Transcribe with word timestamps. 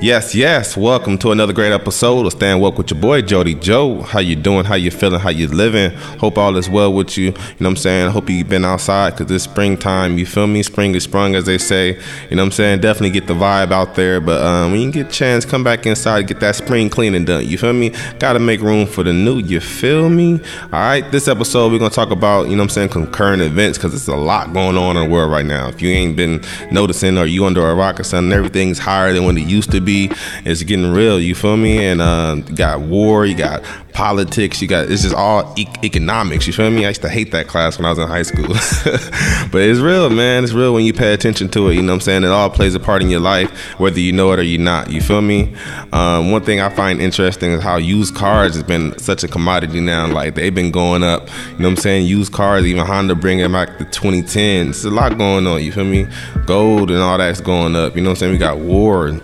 Yes, 0.00 0.34
yes. 0.34 0.76
Welcome 0.76 1.18
to 1.18 1.30
another 1.30 1.52
great 1.52 1.70
episode 1.70 2.26
of 2.26 2.32
Stand 2.32 2.60
Woke 2.60 2.78
with 2.78 2.90
your 2.90 3.00
boy 3.00 3.22
Jody 3.22 3.54
Joe. 3.54 4.02
How 4.02 4.18
you 4.18 4.34
doing? 4.34 4.64
How 4.64 4.74
you 4.74 4.90
feeling? 4.90 5.20
How 5.20 5.28
you 5.28 5.46
living? 5.46 5.92
Hope 6.18 6.38
all 6.38 6.56
is 6.56 6.68
well 6.68 6.92
with 6.92 7.16
you. 7.16 7.26
You 7.26 7.32
know 7.32 7.36
what 7.58 7.66
I'm 7.68 7.76
saying? 7.76 8.10
Hope 8.10 8.28
you've 8.28 8.48
been 8.48 8.64
outside 8.64 9.10
because 9.16 9.30
it's 9.30 9.44
springtime. 9.44 10.18
You 10.18 10.26
feel 10.26 10.48
me? 10.48 10.62
Spring 10.64 10.94
is 10.96 11.04
sprung, 11.04 11.36
as 11.36 11.44
they 11.44 11.58
say. 11.58 11.90
You 12.30 12.36
know 12.36 12.42
what 12.42 12.46
I'm 12.46 12.52
saying? 12.52 12.80
Definitely 12.80 13.10
get 13.10 13.28
the 13.28 13.34
vibe 13.34 13.70
out 13.70 13.94
there. 13.94 14.20
But 14.20 14.42
um, 14.42 14.72
when 14.72 14.80
you 14.80 14.90
get 14.90 15.06
a 15.06 15.10
chance, 15.10 15.44
come 15.44 15.62
back 15.62 15.86
inside, 15.86 16.26
get 16.26 16.40
that 16.40 16.56
spring 16.56 16.88
cleaning 16.90 17.24
done. 17.24 17.46
You 17.46 17.58
feel 17.58 17.72
me? 17.72 17.90
Gotta 18.18 18.40
make 18.40 18.60
room 18.60 18.86
for 18.86 19.04
the 19.04 19.12
new. 19.12 19.38
You 19.38 19.60
feel 19.60 20.08
me? 20.08 20.40
All 20.64 20.70
right. 20.80 21.08
This 21.12 21.28
episode 21.28 21.70
we're 21.70 21.78
gonna 21.78 21.90
talk 21.90 22.10
about 22.10 22.44
you 22.44 22.56
know 22.56 22.62
what 22.62 22.64
I'm 22.64 22.68
saying 22.70 22.88
concurrent 22.88 23.42
events 23.42 23.78
because 23.78 23.94
it's 23.94 24.08
a 24.08 24.16
lot 24.16 24.52
going 24.52 24.76
on 24.76 24.96
in 24.96 25.04
the 25.04 25.08
world 25.08 25.30
right 25.30 25.46
now. 25.46 25.68
If 25.68 25.80
you 25.80 25.90
ain't 25.90 26.16
been 26.16 26.42
noticing 26.72 27.18
or 27.18 27.26
you 27.26 27.44
under 27.44 27.68
a 27.68 27.74
rock 27.74 28.00
or 28.00 28.04
something, 28.04 28.32
everything's 28.32 28.78
higher 28.80 29.12
than 29.12 29.24
when 29.24 29.36
it 29.38 29.46
used 29.46 29.70
to 29.72 29.81
be. 29.82 30.10
It's 30.44 30.62
getting 30.62 30.92
real. 30.92 31.20
You 31.20 31.34
feel 31.34 31.56
me? 31.56 31.84
And 31.84 32.00
uh, 32.00 32.36
got 32.54 32.80
war. 32.80 33.26
You 33.26 33.36
got 33.36 33.62
politics. 33.92 34.60
You 34.60 34.68
got 34.68 34.90
it's 34.90 35.02
just 35.02 35.14
all 35.14 35.52
e- 35.56 35.66
economics. 35.84 36.46
You 36.46 36.52
feel 36.52 36.70
me? 36.70 36.84
I 36.84 36.88
used 36.88 37.02
to 37.02 37.08
hate 37.08 37.30
that 37.32 37.46
class 37.46 37.78
when 37.78 37.86
I 37.86 37.90
was 37.90 37.98
in 37.98 38.08
high 38.08 38.22
school, 38.22 38.48
but 39.52 39.60
it's 39.62 39.80
real, 39.80 40.10
man. 40.10 40.44
It's 40.44 40.52
real 40.52 40.74
when 40.74 40.84
you 40.84 40.92
pay 40.92 41.12
attention 41.12 41.48
to 41.50 41.68
it. 41.68 41.74
You 41.74 41.82
know 41.82 41.92
what 41.92 41.96
I'm 41.96 42.00
saying? 42.00 42.24
It 42.24 42.30
all 42.30 42.50
plays 42.50 42.74
a 42.74 42.80
part 42.80 43.02
in 43.02 43.10
your 43.10 43.20
life, 43.20 43.50
whether 43.78 44.00
you 44.00 44.12
know 44.12 44.32
it 44.32 44.38
or 44.38 44.42
you 44.42 44.58
not. 44.58 44.90
You 44.90 45.00
feel 45.00 45.22
me? 45.22 45.54
Um, 45.92 46.30
one 46.30 46.42
thing 46.42 46.60
I 46.60 46.68
find 46.70 47.00
interesting 47.00 47.52
is 47.52 47.62
how 47.62 47.76
used 47.76 48.14
cars 48.14 48.54
has 48.54 48.62
been 48.62 48.98
such 48.98 49.24
a 49.24 49.28
commodity 49.28 49.80
now. 49.80 50.06
Like 50.06 50.34
they've 50.34 50.54
been 50.54 50.70
going 50.70 51.02
up. 51.02 51.28
You 51.28 51.58
know 51.58 51.68
what 51.68 51.70
I'm 51.70 51.76
saying? 51.76 52.06
Used 52.06 52.32
cars, 52.32 52.64
even 52.66 52.86
Honda 52.86 53.14
bringing 53.14 53.50
back 53.52 53.78
the 53.78 53.84
2010. 53.84 54.70
It's 54.70 54.84
a 54.84 54.90
lot 54.90 55.16
going 55.18 55.46
on. 55.46 55.62
You 55.62 55.72
feel 55.72 55.84
me? 55.84 56.06
Gold 56.46 56.90
and 56.90 57.00
all 57.00 57.18
that's 57.18 57.40
going 57.40 57.76
up. 57.76 57.94
You 57.94 58.02
know 58.02 58.10
what 58.10 58.12
I'm 58.12 58.20
saying? 58.20 58.32
We 58.32 58.38
got 58.38 58.58
war 58.58 59.08
in 59.08 59.20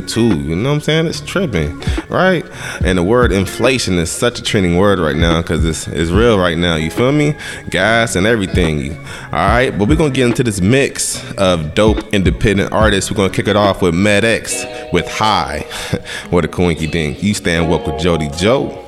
2022. 0.00 0.48
You 0.48 0.56
know 0.56 0.70
what 0.70 0.74
I'm 0.76 0.80
saying? 0.80 1.06
It's 1.06 1.20
tripping, 1.20 1.78
right? 2.08 2.44
And 2.84 2.98
the 2.98 3.02
word 3.02 3.32
inflation 3.32 3.98
is 3.98 4.10
such 4.10 4.38
a 4.38 4.42
trending 4.42 4.76
word 4.76 4.98
right 4.98 5.16
now 5.16 5.42
because 5.42 5.64
it's, 5.64 5.86
it's 5.88 6.10
real 6.10 6.38
right 6.38 6.56
now. 6.56 6.76
You 6.76 6.90
feel 6.90 7.12
me? 7.12 7.34
Gas 7.70 8.16
and 8.16 8.26
everything. 8.26 8.96
All 8.96 9.32
right, 9.32 9.70
but 9.70 9.88
we're 9.88 9.96
gonna 9.96 10.10
get 10.10 10.26
into 10.28 10.42
this 10.42 10.60
mix 10.60 11.22
of 11.34 11.74
dope 11.74 12.12
independent 12.14 12.72
artists. 12.72 13.10
We're 13.10 13.16
gonna 13.16 13.32
kick 13.32 13.48
it 13.48 13.56
off 13.56 13.82
with 13.82 13.94
Med 13.94 14.24
X 14.24 14.64
with 14.92 15.08
High. 15.08 15.60
what 16.30 16.44
a 16.44 16.48
coinky 16.48 16.90
ding. 16.90 17.16
You 17.18 17.34
stand 17.34 17.70
woke 17.70 17.86
with 17.86 18.00
Jody 18.00 18.28
Joe. 18.36 18.78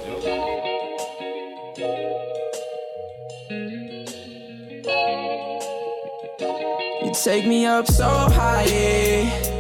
You 7.02 7.12
take 7.22 7.46
me 7.46 7.66
up 7.66 7.86
so 7.86 8.04
high. 8.04 8.64
yeah. 8.64 9.53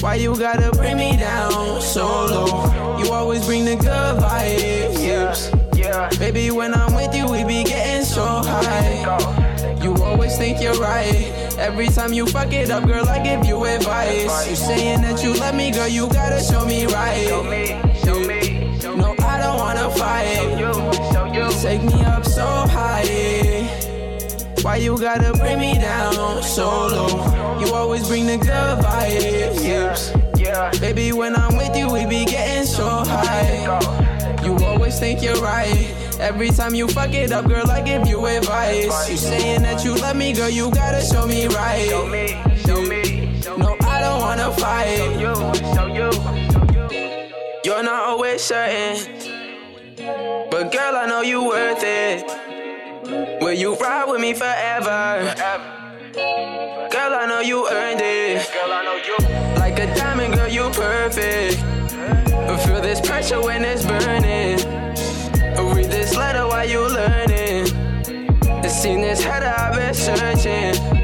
Why 0.00 0.14
you 0.14 0.34
gotta 0.34 0.70
bring 0.72 0.96
me 0.96 1.16
down 1.16 1.80
so 1.82 2.06
low? 2.06 2.98
You 2.98 3.12
always 3.12 3.44
bring 3.44 3.66
the 3.66 3.76
good 3.76 4.16
vibes. 4.18 5.50
Baby, 6.18 6.50
when 6.50 6.72
I'm 6.72 6.94
with 6.94 7.14
you, 7.14 7.26
we 7.30 7.44
be 7.44 7.64
getting 7.64 8.04
so 8.04 8.24
high. 8.24 9.76
You 9.82 9.94
always 10.02 10.38
think 10.38 10.60
you're 10.62 10.74
right. 10.74 11.30
Every 11.58 11.88
time 11.88 12.14
you 12.14 12.26
fuck 12.26 12.50
it 12.52 12.70
up, 12.70 12.86
girl, 12.86 13.06
I 13.06 13.22
give 13.22 13.44
you 13.44 13.64
advice. 13.66 14.48
You 14.48 14.56
saying 14.56 15.02
that 15.02 15.22
you 15.22 15.34
love 15.34 15.54
me, 15.54 15.70
girl, 15.70 15.88
you 15.88 16.08
gotta 16.08 16.42
show 16.42 16.64
me 16.64 16.86
right. 16.86 17.28
No, 18.82 19.14
I 19.20 19.38
don't 19.38 19.58
wanna 19.58 19.90
fight. 19.90 20.58
You 21.34 21.50
take 21.60 21.82
me 21.82 22.02
up 22.04 22.24
so 22.24 22.46
high. 22.46 23.39
Why 24.62 24.76
you 24.76 24.98
gotta 24.98 25.32
bring 25.38 25.58
me 25.58 25.74
down 25.74 26.42
so 26.42 26.68
low? 26.88 27.58
You 27.60 27.72
always 27.72 28.06
bring 28.06 28.26
the 28.26 28.36
good 28.36 28.78
vibes. 28.84 30.38
Yeah. 30.38 30.70
Baby, 30.80 31.12
when 31.12 31.34
I'm 31.34 31.56
with 31.56 31.74
you, 31.74 31.90
we 31.90 32.04
be 32.04 32.26
getting 32.26 32.66
so 32.66 32.86
high. 32.86 34.44
You 34.44 34.54
always 34.66 35.00
think 35.00 35.22
you're 35.22 35.40
right. 35.40 35.94
Every 36.20 36.50
time 36.50 36.74
you 36.74 36.88
fuck 36.88 37.14
it 37.14 37.32
up, 37.32 37.48
girl, 37.48 37.70
I 37.70 37.80
give 37.80 38.06
you 38.06 38.26
advice. 38.26 39.08
You 39.08 39.16
saying 39.16 39.62
that 39.62 39.82
you 39.82 39.94
love 39.94 40.16
me, 40.16 40.34
girl, 40.34 40.50
you 40.50 40.70
gotta 40.70 41.00
show 41.00 41.26
me 41.26 41.46
right. 41.46 41.88
Show 41.88 42.06
me, 42.06 42.28
show 42.66 42.82
me. 42.82 43.40
Show 43.40 43.56
no, 43.56 43.76
I 43.80 44.00
don't 44.00 44.20
wanna 44.20 44.52
fight. 44.52 44.98
Show 44.98 45.18
you, 45.18 45.54
show 45.74 45.86
you. 45.86 47.60
You're 47.64 47.82
not 47.82 48.08
always 48.08 48.42
certain, 48.42 48.96
but 50.50 50.70
girl, 50.70 50.96
I 50.96 51.06
know 51.06 51.22
you 51.22 51.46
worth 51.48 51.82
it. 51.82 52.50
Will 53.50 53.56
you 53.56 53.74
ride 53.74 54.08
with 54.08 54.20
me 54.20 54.32
forever? 54.32 55.34
Girl, 56.14 57.14
I 57.16 57.26
know 57.28 57.40
you 57.40 57.68
earned 57.68 58.00
it. 58.00 58.48
Girl, 58.52 58.70
I 58.70 58.84
know 58.84 58.94
you 58.94 59.58
like 59.58 59.76
a 59.80 59.92
diamond, 59.96 60.34
girl, 60.34 60.46
you 60.46 60.70
perfect. 60.70 61.56
Feel 62.64 62.80
this 62.80 63.00
pressure 63.00 63.42
when 63.42 63.64
it's 63.64 63.84
burning. 63.84 64.58
Read 65.74 65.90
this 65.90 66.14
letter 66.14 66.46
while 66.46 66.64
you 66.64 66.86
learning. 66.86 67.66
Seen 68.68 69.00
this 69.00 69.20
header, 69.20 69.52
I've 69.58 69.74
been 69.74 69.94
searching 69.94 70.99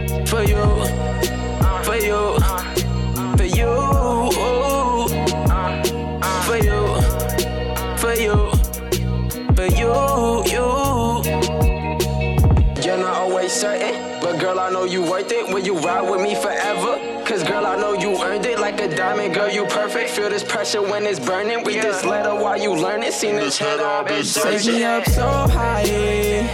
you 15.66 15.77
ride 15.78 16.09
with 16.09 16.22
me 16.22 16.37
forever? 16.37 17.25
Cause 17.27 17.43
girl, 17.43 17.66
I 17.66 17.75
know 17.77 17.94
you 17.94 18.22
earned 18.22 18.47
it 18.47 18.60
like 18.60 18.81
a 18.81 18.88
diamond, 18.94 19.34
girl, 19.34 19.50
you 19.50 19.66
perfect. 19.66 20.10
Feel 20.10 20.31
this 20.31 20.44
pressure 20.44 20.81
when 20.81 21.04
it's 21.04 21.19
burning. 21.19 21.65
Read 21.65 21.82
this 21.82 22.04
letter 22.04 22.34
while 22.34 22.56
you 22.56 22.72
learn 22.72 23.03
it. 23.03 23.12
Seen 23.12 23.34
this 23.34 23.59
header, 23.59 23.84
I've 23.84 24.06
been. 24.06 24.25
Take 24.25 24.65
me 24.65 24.84
up 24.84 25.05
so 25.06 25.26
high. 25.26 26.47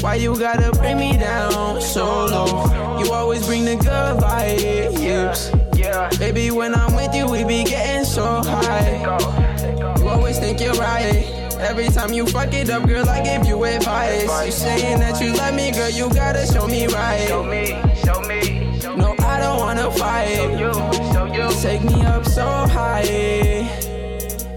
Why 0.00 0.14
you 0.14 0.38
gotta 0.38 0.72
bring 0.72 0.96
me 0.96 1.18
down 1.18 1.82
so 1.82 2.04
low? 2.04 2.98
You 2.98 3.12
always 3.12 3.46
bring 3.46 3.66
the 3.66 3.76
good 3.76 4.16
vibes. 4.22 5.50
Baby, 6.18 6.50
when 6.50 6.74
I'm 6.74 6.94
with 6.94 7.14
you, 7.14 7.26
we 7.26 7.44
be 7.44 7.64
getting 7.64 8.06
so 8.06 8.42
high. 8.42 9.98
You 9.98 10.08
always 10.08 10.38
think 10.38 10.60
you're 10.60 10.72
right. 10.74 11.44
Every 11.58 11.86
time 11.86 12.12
you 12.12 12.26
fuck 12.26 12.52
it 12.52 12.68
up, 12.68 12.86
girl, 12.86 13.08
I 13.08 13.22
give 13.22 13.46
you 13.46 13.64
advice. 13.64 14.46
You 14.46 14.52
saying 14.52 15.00
that 15.00 15.20
you 15.20 15.32
love 15.34 15.54
me, 15.54 15.72
girl, 15.72 15.90
you 15.90 16.08
gotta 16.10 16.46
show 16.46 16.66
me 16.66 16.86
right. 16.88 17.28
No, 19.98 20.04
I 20.04 20.56
don't 20.58 20.94
fight. 21.18 21.34
You 21.34 21.48
take 21.60 21.82
me 21.82 22.02
up 22.04 22.24
so 22.24 22.44
high. 22.44 23.68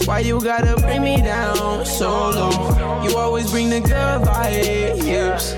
Why 0.06 0.20
you 0.20 0.40
gotta 0.42 0.80
bring 0.82 1.04
me 1.04 1.18
down 1.18 1.86
so 1.86 2.10
low? 2.30 3.04
You 3.04 3.18
always 3.18 3.52
bring 3.52 3.70
the 3.70 3.82
good 3.82 4.22
vibes. 4.22 5.56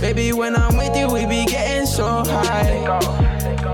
Baby, 0.00 0.32
when 0.32 0.56
I'm 0.56 0.76
with 0.76 0.96
you, 0.96 1.08
we 1.10 1.26
be 1.26 1.44
getting 1.46 1.86
so 1.86 2.22
high. 2.24 2.80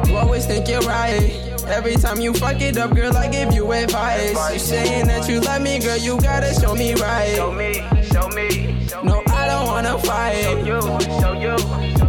You 0.08 0.16
always 0.16 0.46
think 0.46 0.68
you're 0.68 0.80
right. 0.82 1.36
Every 1.68 1.94
time 1.94 2.20
you 2.20 2.34
fuck 2.34 2.60
it 2.60 2.76
up, 2.76 2.94
girl, 2.94 3.16
I 3.16 3.28
give 3.28 3.52
you 3.52 3.70
advice. 3.72 4.52
You 4.52 4.58
saying 4.58 5.06
that 5.06 5.28
you 5.28 5.40
love 5.40 5.62
me, 5.62 5.78
girl, 5.78 5.96
you 5.96 6.20
gotta 6.20 6.52
show 6.60 6.74
me 6.74 6.94
right. 6.94 7.36
Show 7.36 7.52
me, 7.52 7.74
show 8.12 8.28
me. 8.30 8.88
Show 8.88 9.02
no, 9.02 9.22
I 9.28 9.46
don't 9.46 9.66
wanna 9.66 9.98
fight. 10.00 11.99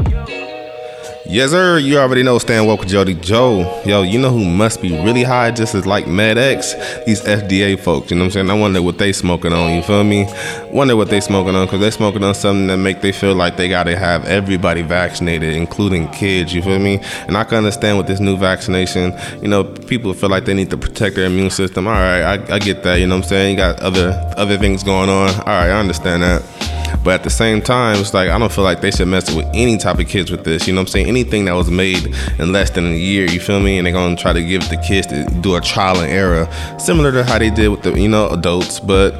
Yes, 1.31 1.51
sir. 1.51 1.79
You 1.79 1.97
already 1.97 2.23
know 2.23 2.37
Stan 2.39 2.65
Woke 2.65 2.85
Jody 2.85 3.13
Joe. 3.13 3.81
Yo, 3.85 4.01
you 4.01 4.19
know 4.19 4.31
who 4.31 4.43
must 4.43 4.81
be 4.81 4.91
really 5.01 5.23
high 5.23 5.49
just 5.51 5.73
as 5.75 5.85
like 5.85 6.05
Med 6.05 6.37
X? 6.37 6.73
These 7.05 7.21
FDA 7.21 7.79
folks. 7.79 8.11
You 8.11 8.17
know 8.17 8.23
what 8.23 8.35
I'm 8.35 8.47
saying? 8.47 8.49
I 8.49 8.59
wonder 8.59 8.81
what 8.81 8.97
they 8.97 9.13
smoking 9.13 9.53
on. 9.53 9.73
You 9.73 9.81
feel 9.81 10.03
me? 10.03 10.27
Wonder 10.73 10.97
what 10.97 11.07
they 11.07 11.21
smoking 11.21 11.55
on 11.55 11.67
because 11.67 11.79
they 11.79 11.89
smoking 11.89 12.21
on 12.25 12.35
something 12.35 12.67
that 12.67 12.75
make 12.75 12.99
they 12.99 13.13
feel 13.13 13.33
like 13.33 13.55
they 13.55 13.69
gotta 13.69 13.97
have 13.97 14.25
everybody 14.25 14.81
vaccinated, 14.81 15.53
including 15.53 16.09
kids. 16.09 16.53
You 16.53 16.61
feel 16.61 16.79
me? 16.79 16.99
And 17.27 17.37
I 17.37 17.45
can 17.45 17.59
understand 17.59 17.97
with 17.97 18.07
this 18.07 18.19
new 18.19 18.35
vaccination, 18.35 19.17
you 19.41 19.47
know, 19.47 19.63
people 19.63 20.13
feel 20.13 20.29
like 20.29 20.43
they 20.43 20.53
need 20.53 20.69
to 20.71 20.77
protect 20.77 21.15
their 21.15 21.27
immune 21.27 21.49
system. 21.49 21.87
All 21.87 21.93
right, 21.93 22.23
I, 22.23 22.55
I 22.55 22.59
get 22.59 22.83
that. 22.83 22.95
You 22.95 23.07
know 23.07 23.15
what 23.15 23.23
I'm 23.23 23.29
saying? 23.29 23.51
You 23.51 23.55
got 23.55 23.79
other 23.79 24.33
other 24.35 24.57
things 24.57 24.83
going 24.83 25.09
on. 25.09 25.29
All 25.29 25.45
right, 25.45 25.69
I 25.69 25.79
understand 25.79 26.23
that. 26.23 26.80
But 27.03 27.15
at 27.15 27.23
the 27.23 27.29
same 27.29 27.61
time, 27.61 27.99
it's 27.99 28.13
like 28.13 28.29
I 28.29 28.37
don't 28.37 28.51
feel 28.51 28.63
like 28.63 28.81
they 28.81 28.91
should 28.91 29.07
mess 29.07 29.33
with 29.33 29.47
any 29.53 29.77
type 29.77 29.99
of 29.99 30.07
kids 30.07 30.31
with 30.31 30.43
this. 30.43 30.67
You 30.67 30.73
know 30.73 30.81
what 30.81 30.89
I'm 30.89 30.91
saying? 30.91 31.07
Anything 31.07 31.45
that 31.45 31.53
was 31.53 31.69
made 31.69 32.15
in 32.39 32.51
less 32.51 32.69
than 32.69 32.87
a 32.87 32.95
year, 32.95 33.25
you 33.29 33.39
feel 33.39 33.59
me? 33.59 33.77
And 33.77 33.85
they're 33.85 33.93
gonna 33.93 34.15
try 34.15 34.33
to 34.33 34.43
give 34.43 34.67
the 34.69 34.77
kids 34.77 35.07
to 35.07 35.25
do 35.41 35.55
a 35.55 35.61
trial 35.61 35.99
and 35.99 36.11
error, 36.11 36.47
similar 36.79 37.11
to 37.11 37.23
how 37.23 37.39
they 37.39 37.49
did 37.49 37.69
with 37.69 37.81
the 37.81 37.99
you 37.99 38.07
know 38.07 38.29
adults. 38.29 38.79
But 38.79 39.13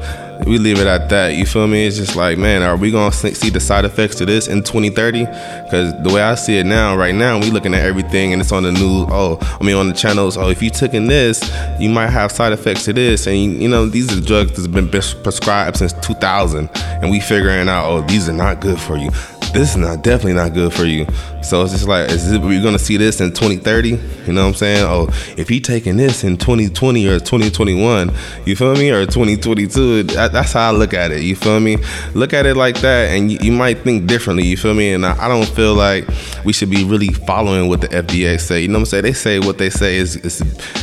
we 0.46 0.58
leave 0.58 0.78
it 0.78 0.86
at 0.86 1.08
that. 1.10 1.34
You 1.34 1.46
feel 1.46 1.66
me? 1.66 1.86
It's 1.86 1.96
just 1.96 2.16
like, 2.16 2.38
man, 2.38 2.62
are 2.62 2.76
we 2.76 2.90
gonna 2.90 3.12
see 3.12 3.50
the 3.50 3.60
side 3.60 3.84
effects 3.84 4.16
to 4.16 4.26
this 4.26 4.48
in 4.48 4.62
2030? 4.62 5.24
Because 5.24 5.94
the 6.02 6.10
way 6.12 6.22
I 6.22 6.34
see 6.34 6.58
it 6.58 6.66
now, 6.66 6.96
right 6.96 7.14
now, 7.14 7.38
we 7.38 7.50
looking 7.50 7.74
at 7.74 7.84
everything 7.84 8.32
and 8.32 8.42
it's 8.42 8.52
on 8.52 8.64
the 8.64 8.72
news. 8.72 9.06
Oh, 9.10 9.38
I 9.60 9.64
mean, 9.64 9.76
on 9.76 9.88
the 9.88 9.94
channels. 9.94 10.36
Oh, 10.36 10.48
if 10.48 10.62
you 10.62 10.70
took 10.70 10.94
in 10.94 11.06
this, 11.06 11.50
you 11.78 11.88
might 11.88 12.08
have 12.08 12.32
side 12.32 12.52
effects 12.52 12.84
to 12.86 12.92
this. 12.92 13.26
And 13.26 13.62
you 13.62 13.68
know, 13.68 13.86
these 13.86 14.16
are 14.16 14.20
drugs 14.20 14.52
that's 14.52 14.66
been 14.66 14.88
prescribed 14.88 15.76
since 15.76 15.92
2000, 15.94 16.68
and 17.02 17.10
we 17.10 17.20
figuring 17.20 17.68
out, 17.68 17.84
oh, 17.90 18.00
these 18.02 18.28
are 18.28 18.32
not 18.32 18.60
good 18.60 18.80
for 18.80 18.96
you. 18.96 19.10
This 19.52 19.70
is 19.70 19.76
not 19.76 20.02
definitely 20.02 20.34
not 20.34 20.54
good 20.54 20.72
for 20.72 20.84
you. 20.84 21.06
So 21.42 21.62
it's 21.62 21.72
just 21.72 21.88
like, 21.88 22.10
is 22.10 22.30
it, 22.30 22.40
we 22.40 22.62
gonna 22.62 22.78
see 22.78 22.96
this 22.96 23.20
in 23.20 23.30
2030? 23.32 23.90
You 24.26 24.32
know 24.32 24.42
what 24.42 24.48
I'm 24.48 24.54
saying? 24.54 24.84
Oh, 24.84 25.08
if 25.36 25.48
he 25.48 25.60
taking 25.60 25.96
this 25.96 26.24
in 26.24 26.36
2020 26.36 27.06
or 27.06 27.18
2021, 27.18 28.12
you 28.46 28.56
feel 28.56 28.74
me? 28.74 28.90
Or 28.90 29.04
2022, 29.04 30.04
that, 30.04 30.32
that's 30.32 30.52
how 30.52 30.68
I 30.68 30.70
look 30.70 30.94
at 30.94 31.10
it. 31.10 31.22
You 31.22 31.36
feel 31.36 31.60
me? 31.60 31.78
Look 32.14 32.32
at 32.32 32.46
it 32.46 32.56
like 32.56 32.80
that, 32.80 33.10
and 33.10 33.30
you, 33.30 33.38
you 33.42 33.52
might 33.52 33.78
think 33.80 34.06
differently. 34.06 34.44
You 34.44 34.56
feel 34.56 34.74
me? 34.74 34.92
And 34.92 35.04
I, 35.04 35.24
I, 35.24 35.28
don't 35.28 35.48
feel 35.48 35.74
like 35.74 36.06
we 36.44 36.52
should 36.52 36.70
be 36.70 36.84
really 36.84 37.08
following 37.08 37.68
what 37.68 37.80
the 37.80 37.88
FDA 37.88 38.40
say. 38.40 38.62
You 38.62 38.68
know 38.68 38.74
what 38.74 38.80
I'm 38.80 38.86
saying? 38.86 39.02
They 39.02 39.12
say 39.12 39.38
what 39.38 39.58
they 39.58 39.70
say 39.70 39.96
is 39.96 40.16
is 40.16 40.40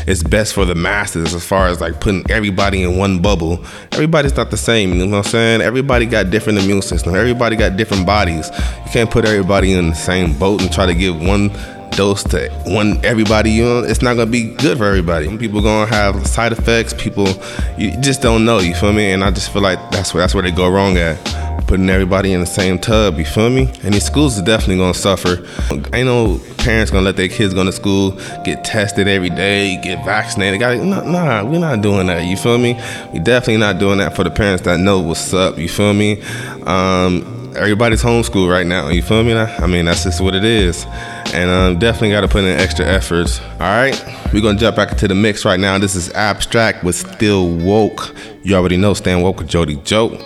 is 0.07 0.23
best 0.23 0.53
for 0.53 0.65
the 0.65 0.75
masses 0.75 1.33
as 1.33 1.45
far 1.45 1.67
as 1.67 1.81
like 1.81 2.01
putting 2.01 2.29
everybody 2.29 2.83
in 2.83 2.97
one 2.97 3.21
bubble. 3.21 3.63
Everybody's 3.93 4.35
not 4.35 4.51
the 4.51 4.57
same. 4.57 4.93
You 4.93 5.05
know 5.05 5.17
what 5.17 5.25
I'm 5.25 5.31
saying? 5.31 5.61
Everybody 5.61 6.05
got 6.05 6.29
different 6.29 6.59
immune 6.59 6.81
system. 6.81 7.15
Everybody 7.15 7.55
got 7.55 7.77
different 7.77 8.05
bodies. 8.05 8.51
You 8.85 8.91
can't 8.91 9.11
put 9.11 9.25
everybody 9.25 9.73
in 9.73 9.89
the 9.89 9.95
same 9.95 10.37
boat 10.37 10.61
and 10.61 10.71
try 10.71 10.85
to 10.85 10.95
give 10.95 11.19
one 11.21 11.51
dose 11.91 12.23
to 12.23 12.49
one 12.65 13.03
everybody. 13.03 13.51
You 13.51 13.63
know, 13.63 13.79
it's 13.83 14.01
not 14.01 14.15
gonna 14.15 14.31
be 14.31 14.55
good 14.55 14.77
for 14.77 14.85
everybody. 14.85 15.37
People 15.37 15.61
gonna 15.61 15.85
have 15.93 16.25
side 16.25 16.51
effects. 16.51 16.93
People, 16.93 17.27
you 17.77 17.91
just 17.99 18.21
don't 18.21 18.45
know. 18.45 18.59
You 18.59 18.73
feel 18.75 18.93
me? 18.93 19.11
And 19.11 19.23
I 19.23 19.31
just 19.31 19.51
feel 19.51 19.61
like 19.61 19.79
that's 19.91 20.13
where 20.13 20.21
that's 20.21 20.33
where 20.33 20.43
they 20.43 20.51
go 20.51 20.69
wrong 20.69 20.97
at. 20.97 21.17
Putting 21.67 21.89
everybody 21.89 22.33
in 22.33 22.39
the 22.39 22.47
same 22.47 22.79
tub, 22.79 23.19
you 23.19 23.25
feel 23.25 23.49
me? 23.49 23.69
And 23.83 23.93
these 23.93 24.05
schools 24.05 24.39
are 24.39 24.45
definitely 24.45 24.77
gonna 24.77 24.93
suffer. 24.93 25.45
Ain't 25.93 26.07
no 26.07 26.39
parents 26.57 26.89
gonna 26.89 27.05
let 27.05 27.15
their 27.15 27.27
kids 27.27 27.53
go 27.53 27.63
to 27.63 27.71
school, 27.71 28.11
get 28.43 28.63
tested 28.63 29.07
every 29.07 29.29
day, 29.29 29.79
get 29.83 30.03
vaccinated. 30.03 30.59
Got 30.59 30.79
nah, 30.79 31.03
nah, 31.03 31.43
we're 31.43 31.59
not 31.59 31.81
doing 31.81 32.07
that. 32.07 32.25
You 32.25 32.37
feel 32.37 32.57
me? 32.57 32.73
We 33.13 33.19
definitely 33.19 33.57
not 33.57 33.77
doing 33.77 33.99
that 33.99 34.15
for 34.15 34.23
the 34.23 34.31
parents 34.31 34.63
that 34.63 34.79
know 34.79 34.99
what's 34.99 35.33
up. 35.33 35.57
You 35.57 35.69
feel 35.69 35.93
me? 35.93 36.21
Um, 36.63 37.38
everybody's 37.59 38.01
homeschool 38.01 38.49
right 38.49 38.65
now. 38.65 38.89
You 38.89 39.01
feel 39.01 39.23
me? 39.23 39.33
I 39.33 39.67
mean, 39.67 39.85
that's 39.85 40.03
just 40.03 40.21
what 40.21 40.33
it 40.33 40.43
is. 40.43 40.85
And 41.33 41.49
um, 41.49 41.79
definitely 41.79 42.11
got 42.11 42.21
to 42.21 42.27
put 42.27 42.43
in 42.43 42.59
extra 42.59 42.85
efforts. 42.85 43.39
All 43.39 43.59
right, 43.59 43.95
we're 44.33 44.41
gonna 44.41 44.57
jump 44.57 44.75
back 44.75 44.91
into 44.91 45.07
the 45.07 45.15
mix 45.15 45.45
right 45.45 45.59
now. 45.59 45.77
This 45.77 45.95
is 45.95 46.09
Abstract 46.13 46.83
with 46.83 46.95
Still 46.95 47.49
Woke. 47.49 48.15
You 48.43 48.55
already 48.55 48.77
know, 48.77 48.93
Stan 48.93 49.21
Woke 49.21 49.39
with 49.39 49.47
Jody 49.47 49.75
Joe. 49.83 50.17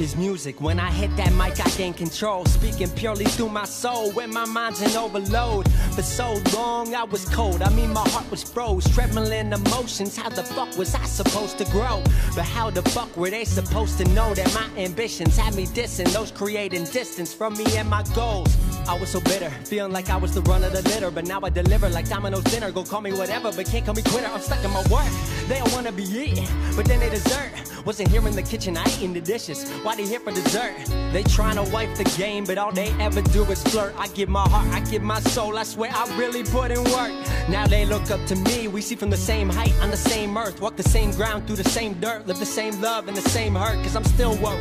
Is 0.00 0.16
music. 0.16 0.60
When 0.60 0.80
I 0.80 0.90
hit 0.90 1.14
that 1.16 1.32
mic, 1.34 1.60
I 1.64 1.68
gain 1.76 1.92
control. 1.92 2.44
Speaking 2.46 2.88
purely 2.90 3.26
through 3.26 3.50
my 3.50 3.64
soul. 3.64 4.10
When 4.12 4.32
my 4.32 4.46
mind's 4.46 4.80
in 4.80 4.96
overload. 4.96 5.70
For 5.94 6.02
so 6.02 6.40
long, 6.54 6.94
I 6.94 7.04
was 7.04 7.28
cold. 7.28 7.62
I 7.62 7.70
mean, 7.70 7.92
my 7.92 8.08
heart 8.08 8.28
was 8.30 8.42
froze. 8.42 8.88
Trembling 8.94 9.52
emotions. 9.52 10.16
How 10.16 10.28
the 10.28 10.42
fuck 10.42 10.76
was 10.76 10.94
I 10.94 11.04
supposed 11.04 11.58
to 11.58 11.64
grow? 11.66 12.02
But 12.34 12.44
how 12.44 12.70
the 12.70 12.82
fuck 12.90 13.14
were 13.16 13.30
they 13.30 13.44
supposed 13.44 13.98
to 13.98 14.04
know 14.14 14.34
that 14.34 14.52
my 14.54 14.66
ambitions 14.82 15.36
had 15.36 15.54
me 15.54 15.66
dissing? 15.66 16.10
Those 16.12 16.30
creating 16.30 16.84
distance 16.84 17.34
from 17.34 17.54
me 17.54 17.66
and 17.76 17.88
my 17.88 18.02
goals. 18.14 18.56
I 18.88 18.98
was 18.98 19.10
so 19.10 19.20
bitter, 19.20 19.50
feeling 19.64 19.92
like 19.92 20.08
I 20.08 20.16
was 20.16 20.34
the 20.34 20.42
run 20.42 20.64
of 20.64 20.72
the 20.72 20.82
litter. 20.82 21.10
But 21.10 21.26
now 21.26 21.40
I 21.42 21.50
deliver 21.50 21.88
like 21.90 22.08
Domino's 22.08 22.44
dinner. 22.44 22.72
Go 22.72 22.84
call 22.84 23.02
me 23.02 23.12
whatever, 23.12 23.52
but 23.52 23.66
can't 23.66 23.84
call 23.84 23.94
me 23.94 24.02
quitter. 24.02 24.28
I'm 24.32 24.40
stuck 24.40 24.64
in 24.64 24.70
my 24.70 24.82
work. 24.90 25.12
They 25.48 25.58
don't 25.58 25.72
wanna 25.72 25.92
be 25.92 26.04
eating, 26.04 26.48
but 26.74 26.86
then 26.86 27.00
they 27.00 27.10
dessert. 27.10 27.50
Wasn't 27.86 28.08
here 28.10 28.26
in 28.28 28.36
the 28.36 28.42
kitchen, 28.42 28.76
I 28.76 28.84
eating 28.96 29.14
the 29.14 29.20
dishes. 29.20 29.68
Why 29.82 29.96
they 29.96 30.04
here 30.04 30.20
for 30.20 30.32
dessert? 30.32 30.74
They 31.12 31.22
tryna 31.24 31.70
wipe 31.72 31.94
the 31.94 32.04
game, 32.18 32.44
but 32.44 32.58
all 32.58 32.72
they 32.72 32.90
ever 33.00 33.22
do 33.22 33.44
is 33.44 33.62
flirt. 33.62 33.94
I 33.96 34.08
give 34.08 34.28
my 34.28 34.46
heart, 34.48 34.68
I 34.68 34.80
give 34.80 35.02
my 35.02 35.20
soul. 35.20 35.56
I 35.56 35.62
swear 35.62 35.90
I 35.92 36.04
really 36.18 36.44
put 36.44 36.70
in 36.70 36.84
work. 36.92 37.12
Now 37.48 37.66
they 37.66 37.86
look 37.86 38.10
up 38.10 38.24
to 38.26 38.36
me. 38.36 38.68
We 38.68 38.82
see 38.82 38.96
from 38.96 39.08
the 39.10 39.16
same 39.16 39.48
height 39.48 39.74
on 39.80 39.90
the 39.90 39.96
same 39.96 40.36
earth, 40.36 40.60
walk 40.60 40.76
the 40.76 40.82
same 40.82 41.10
ground 41.12 41.46
through 41.46 41.56
the 41.56 41.68
same 41.70 41.94
dirt, 42.00 42.26
live 42.26 42.38
the 42.38 42.46
same 42.46 42.78
love 42.82 43.08
and 43.08 43.16
the 43.16 43.28
same 43.30 43.54
hurt. 43.54 43.82
Cause 43.82 43.96
I'm 43.96 44.04
still 44.04 44.36
woke. 44.38 44.60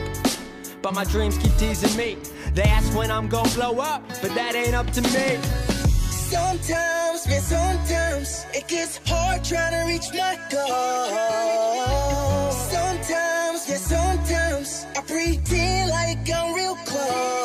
But 0.82 0.94
my 0.94 1.04
dreams 1.04 1.38
keep 1.38 1.56
teasing 1.58 1.96
me. 1.98 2.18
They 2.54 2.64
ask 2.64 2.96
when 2.98 3.12
I'm 3.12 3.28
gonna 3.28 3.50
blow 3.50 3.80
up, 3.80 4.02
but 4.22 4.34
that 4.34 4.56
ain't 4.56 4.76
up 4.76 4.90
to 4.92 5.02
me. 5.02 5.38
Sometimes, 6.30 7.28
man, 7.28 7.42
sometimes 7.42 8.46
it 8.54 8.68
gets 8.68 9.00
hard 9.06 9.44
trying 9.44 9.74
to 9.74 9.92
reach 9.92 10.08
my 10.14 10.40
goal. 10.50 11.90
Pretend 15.10 15.90
like 15.90 16.30
I'm 16.32 16.54
real 16.54 16.76
close. 16.86 17.39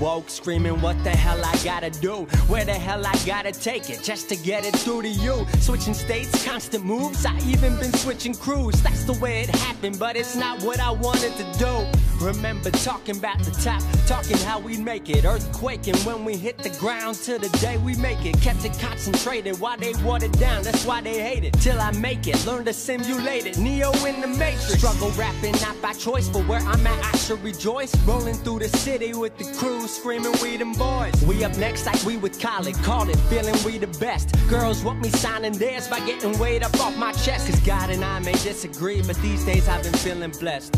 Woke, 0.00 0.28
screaming, 0.28 0.80
what 0.80 1.02
the 1.04 1.10
hell 1.10 1.44
I 1.44 1.56
gotta 1.64 1.90
do? 1.90 2.26
Where 2.48 2.64
the 2.64 2.74
hell 2.74 3.06
I 3.06 3.14
gotta 3.26 3.52
take 3.52 3.90
it 3.90 4.02
just 4.02 4.28
to 4.28 4.36
get 4.36 4.64
it 4.64 4.74
through 4.76 5.02
to 5.02 5.08
you? 5.08 5.46
Switching 5.60 5.94
states, 5.94 6.44
constant 6.44 6.84
moves, 6.84 7.24
I 7.26 7.36
even 7.46 7.76
been 7.78 7.92
switching 7.92 8.34
crews. 8.34 8.80
That's 8.82 9.04
the 9.04 9.14
way 9.14 9.40
it 9.40 9.50
happened, 9.50 9.98
but 9.98 10.16
it's 10.16 10.36
not 10.36 10.62
what 10.62 10.80
I 10.80 10.90
wanted 10.90 11.36
to 11.36 11.58
do. 11.58 12.07
Remember 12.20 12.70
talking 12.70 13.16
about 13.16 13.38
the 13.40 13.52
top, 13.52 13.80
talking 14.06 14.36
how 14.38 14.58
we 14.58 14.76
make 14.76 15.08
it. 15.08 15.24
Earthquaking 15.24 16.04
when 16.04 16.24
we 16.24 16.36
hit 16.36 16.58
the 16.58 16.70
ground 16.70 17.16
till 17.16 17.38
the 17.38 17.48
day 17.58 17.76
we 17.78 17.94
make 17.96 18.24
it. 18.26 18.40
Kept 18.40 18.64
it 18.64 18.76
concentrated 18.80 19.60
while 19.60 19.78
they 19.78 19.94
watered 20.02 20.32
down, 20.32 20.64
that's 20.64 20.84
why 20.84 21.00
they 21.00 21.20
hate 21.20 21.44
it. 21.44 21.52
Till 21.54 21.80
I 21.80 21.92
make 21.92 22.26
it, 22.26 22.44
learn 22.44 22.64
to 22.64 22.72
simulate 22.72 23.46
it. 23.46 23.58
Neo 23.58 23.92
in 24.04 24.20
the 24.20 24.26
matrix. 24.26 24.78
Struggle 24.78 25.10
rapping, 25.12 25.52
not 25.60 25.80
by 25.80 25.92
choice, 25.92 26.28
but 26.28 26.46
where 26.48 26.60
I'm 26.60 26.86
at, 26.86 27.14
I 27.14 27.16
should 27.18 27.42
rejoice. 27.42 27.94
Rolling 28.04 28.34
through 28.34 28.60
the 28.60 28.68
city 28.68 29.14
with 29.14 29.36
the 29.38 29.44
crew, 29.56 29.86
screaming, 29.86 30.34
we 30.42 30.56
them 30.56 30.72
boys. 30.72 31.14
We 31.22 31.44
up 31.44 31.56
next 31.56 31.86
like 31.86 32.02
we 32.04 32.16
with 32.16 32.40
Khaled, 32.40 32.74
call 32.82 33.08
it, 33.08 33.16
feeling 33.30 33.54
we 33.64 33.78
the 33.78 33.86
best. 33.98 34.34
Girls 34.48 34.82
want 34.82 35.00
me 35.00 35.10
signing 35.10 35.52
theirs 35.52 35.86
by 35.86 36.00
getting 36.00 36.36
weight 36.38 36.64
up 36.64 36.78
off 36.80 36.96
my 36.96 37.12
chest. 37.12 37.48
Cause 37.48 37.60
God 37.60 37.90
and 37.90 38.04
I 38.04 38.18
may 38.18 38.32
disagree, 38.32 39.02
but 39.02 39.16
these 39.22 39.44
days 39.44 39.68
I've 39.68 39.84
been 39.84 39.92
feeling 39.94 40.32
blessed. 40.32 40.74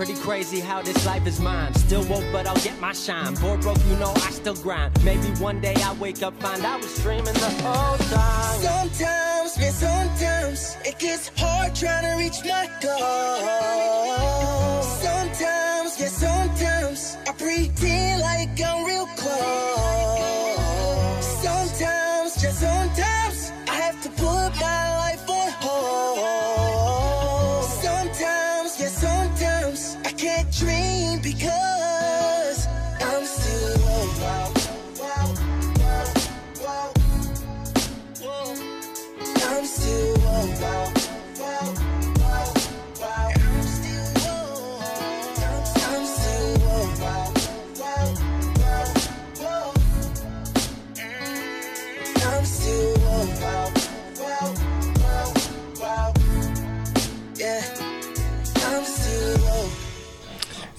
Pretty 0.00 0.16
crazy 0.22 0.60
how 0.60 0.80
this 0.80 1.04
life 1.04 1.26
is 1.26 1.40
mine. 1.40 1.74
Still 1.74 2.02
woke, 2.04 2.24
but 2.32 2.46
I'll 2.46 2.56
get 2.64 2.80
my 2.80 2.94
shine. 2.94 3.34
Bored 3.34 3.60
broke, 3.60 3.76
you 3.86 3.96
know 3.96 4.14
I 4.16 4.30
still 4.30 4.54
grind. 4.54 4.94
Maybe 5.04 5.28
one 5.42 5.60
day 5.60 5.74
I 5.74 5.92
wake 5.92 6.22
up, 6.22 6.32
find 6.40 6.64
I 6.64 6.78
was 6.78 6.98
dreaming 7.02 7.34
the 7.34 7.50
whole 7.60 7.98
time. 7.98 8.60
Sometimes, 8.62 9.58
man, 9.58 9.72
sometimes 9.72 10.78
it 10.86 10.98
gets 10.98 11.30
hard 11.36 11.74
trying 11.74 12.04
to 12.04 12.14
reach 12.16 12.42
my 12.46 12.66
goal. 12.80 14.82
Sometimes, 15.04 16.00
yeah, 16.00 16.08
sometimes 16.08 17.18
I 17.28 17.32
pretend 17.32 18.22
like 18.22 18.58
I'm 18.58 18.86
real 18.86 19.04
close. 19.04 19.69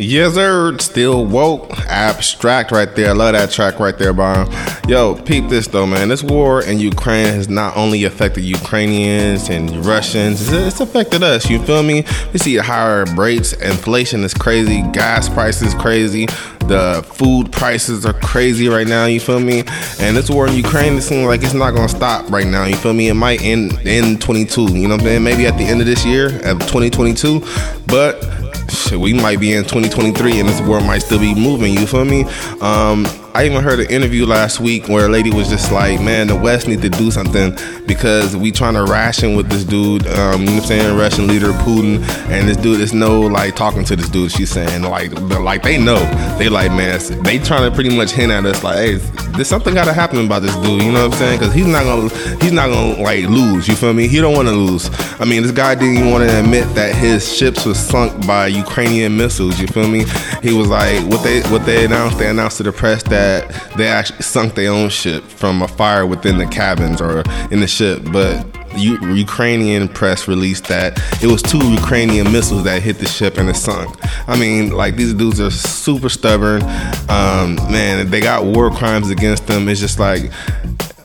Yes, 0.02 0.34
sir. 0.34 0.76
Still 0.80 1.28
woke. 1.28 1.78
Abstract 1.82 2.72
right 2.72 2.94
there. 2.96 3.10
I 3.10 3.14
love 3.14 3.34
that 3.34 3.52
track 3.52 3.80
right 3.80 3.96
there, 3.96 4.14
Bomb. 4.14 4.52
Yo, 4.88 5.14
peep 5.14 5.48
this 5.48 5.68
though, 5.68 5.86
man. 5.86 6.10
This 6.10 6.24
war 6.24 6.64
in 6.64 6.80
Ukraine 6.80 7.28
has 7.28 7.48
not 7.48 7.78
only 7.78 8.04
affected 8.06 8.44
Ukrainians 8.44 9.48
and 9.50 9.86
Russians, 9.86 10.52
it's- 10.52 10.80
affected 10.82 11.22
us. 11.22 11.48
You 11.52 11.62
feel 11.62 11.84
me? 11.84 12.04
We 12.34 12.40
see 12.40 12.58
higher 12.58 13.06
rates. 13.16 13.54
Inflation 13.54 14.24
is 14.24 14.34
crazy. 14.34 14.82
Gas 14.92 15.30
prices 15.30 15.76
crazy. 15.76 16.26
The 16.62 17.06
food 17.14 17.52
prices 17.52 18.04
are 18.06 18.14
crazy 18.14 18.70
right 18.70 18.88
now. 18.88 19.06
You 19.06 19.20
feel 19.20 19.40
me? 19.40 19.64
And 20.00 20.18
this 20.18 20.30
war 20.32 20.48
in 20.48 20.56
Ukraine, 20.56 20.94
it 20.94 21.02
seems 21.02 21.28
like 21.28 21.44
it's 21.44 21.54
not 21.54 21.72
gonna 21.76 21.90
stop 21.90 22.32
right 22.32 22.48
now. 22.48 22.66
You 22.66 22.76
feel 22.76 22.94
me? 22.94 23.10
It 23.10 23.14
might 23.14 23.44
end 23.44 23.80
in 23.86 24.18
22. 24.18 24.62
You 24.62 24.88
know 24.88 24.96
what 24.96 25.02
I'm 25.02 25.06
saying? 25.06 25.24
Maybe 25.24 25.46
at 25.46 25.58
the 25.60 25.66
end 25.66 25.80
of 25.82 25.86
this 25.86 26.04
year, 26.04 26.28
of 26.50 26.60
2022. 26.62 27.44
But 27.88 28.24
shit, 28.72 29.00
we 29.00 29.14
might 29.14 29.40
be 29.40 29.54
in 29.54 29.64
2023 29.64 30.40
and 30.40 30.50
this 30.50 30.62
world 30.62 30.86
might 30.86 31.00
still 31.00 31.20
be 31.20 31.36
moving. 31.36 31.74
You 31.74 31.86
feel 31.88 32.06
me? 32.06 32.24
Um, 32.62 33.06
I 33.34 33.46
even 33.46 33.64
heard 33.64 33.80
an 33.80 33.90
interview 33.90 34.26
last 34.26 34.60
week 34.60 34.90
where 34.90 35.06
a 35.06 35.10
lady 35.10 35.32
was 35.32 35.48
just 35.48 35.72
like, 35.72 36.02
"Man, 36.02 36.28
the 36.28 36.36
West 36.36 36.68
need 36.68 36.82
to 36.82 36.90
do 36.90 37.12
something 37.12 37.56
because 37.88 38.36
we 38.36 38.52
trying 38.52 38.74
to 38.74 38.84
ration 38.84 39.38
with 39.38 39.50
this 39.50 39.64
dude. 39.64 40.06
Um, 40.08 40.42
you 40.42 40.48
know 40.48 40.54
what 40.54 40.62
I'm 40.64 40.68
saying? 40.68 40.98
Russian 40.98 41.28
leader 41.28 41.52
Putin, 41.64 42.04
and 42.30 42.50
this 42.50 42.58
dude 42.58 42.82
is 42.82 42.94
no 42.94 43.22
like 43.22 43.56
talking 43.56 43.86
to 43.86 43.96
this 43.96 44.10
dude. 44.10 44.32
She's 44.32 44.50
saying 44.50 44.82
like, 44.84 45.14
like 45.40 45.64
they 45.64 45.78
know. 45.78 46.00
They 46.38 46.50
like, 46.50 46.72
man, 46.72 47.00
they 47.24 47.40
trying 47.40 47.70
to 47.70 47.74
pretty 47.74 47.96
much 47.96 48.12
hint 48.12 48.34
at 48.34 48.46
us 48.46 48.64
like, 48.66 48.76
hey, 48.76 48.96
there's 49.36 49.48
something 49.48 49.74
got 49.74 49.86
to 49.86 49.94
happen 49.94 50.26
about 50.26 50.42
this 50.42 50.56
dude. 50.58 50.82
You 50.82 50.92
know 50.92 51.08
what 51.08 51.14
I'm 51.14 51.20
saying? 51.20 51.40
Because 51.40 51.54
he's 51.54 51.68
not 51.68 51.84
gonna, 51.84 52.10
he's 52.44 52.52
not 52.52 52.68
gonna 52.68 53.02
like 53.02 53.26
lose. 53.26 53.66
You 53.66 53.76
feel 53.76 53.94
me? 53.94 54.10
He 54.10 54.20
don't 54.20 54.36
want 54.36 54.50
to 54.50 54.54
lose. 54.54 54.90
I 55.22 55.26
mean, 55.26 55.44
this 55.44 55.52
guy 55.52 55.76
didn't 55.76 55.96
even 55.96 56.12
want 56.12 56.30
to 56.30 56.40
admit 56.40 56.68
that 56.76 56.94
his 56.94 57.34
ships 57.34 57.66
was 57.66 57.80
sunk 57.80 58.28
by 58.28 58.48
Ukrainian 58.48 59.16
missiles. 59.16 59.58
You 59.58 59.68
feel 59.68 59.88
me? 59.88 60.04
He 60.44 60.52
was 60.52 60.68
like, 60.68 61.00
what 61.08 61.24
they 61.24 61.42
what 61.44 61.66
they 61.66 61.86
announced? 61.86 62.18
They 62.18 62.28
announced 62.28 62.58
to 62.58 62.64
the 62.64 62.74
press 62.74 63.04
that 63.04 63.21
they 63.78 63.88
actually 63.88 64.22
sunk 64.22 64.56
their 64.56 64.72
own 64.72 64.90
ship 64.90 65.24
from 65.24 65.62
a 65.62 65.68
fire 65.68 66.06
within 66.06 66.38
the 66.38 66.48
cabins 66.48 67.02
or 67.02 67.24
in 67.52 67.60
the 67.60 67.68
ship, 67.68 68.02
but. 68.12 68.46
U- 68.78 69.14
Ukrainian 69.14 69.90
press 69.90 70.30
released 70.30 70.70
that 70.70 70.98
it 71.22 71.28
was 71.28 71.42
two 71.42 71.62
Ukrainian 71.74 72.32
missiles 72.32 72.64
that 72.64 72.82
hit 72.82 73.00
the 73.00 73.06
ship 73.06 73.38
and 73.38 73.50
it 73.50 73.58
sunk. 73.58 73.94
I 74.30 74.40
mean, 74.40 74.72
like 74.72 74.96
these 74.96 75.14
dudes 75.14 75.42
are 75.42 75.52
super 75.52 76.08
stubborn. 76.08 76.62
Um, 77.10 77.56
man, 77.70 78.10
they 78.10 78.22
got 78.22 78.46
war 78.46 78.72
crimes 78.72 79.10
against 79.10 79.46
them. 79.46 79.68
It's 79.68 79.82
just 79.82 80.00
like, 80.00 80.32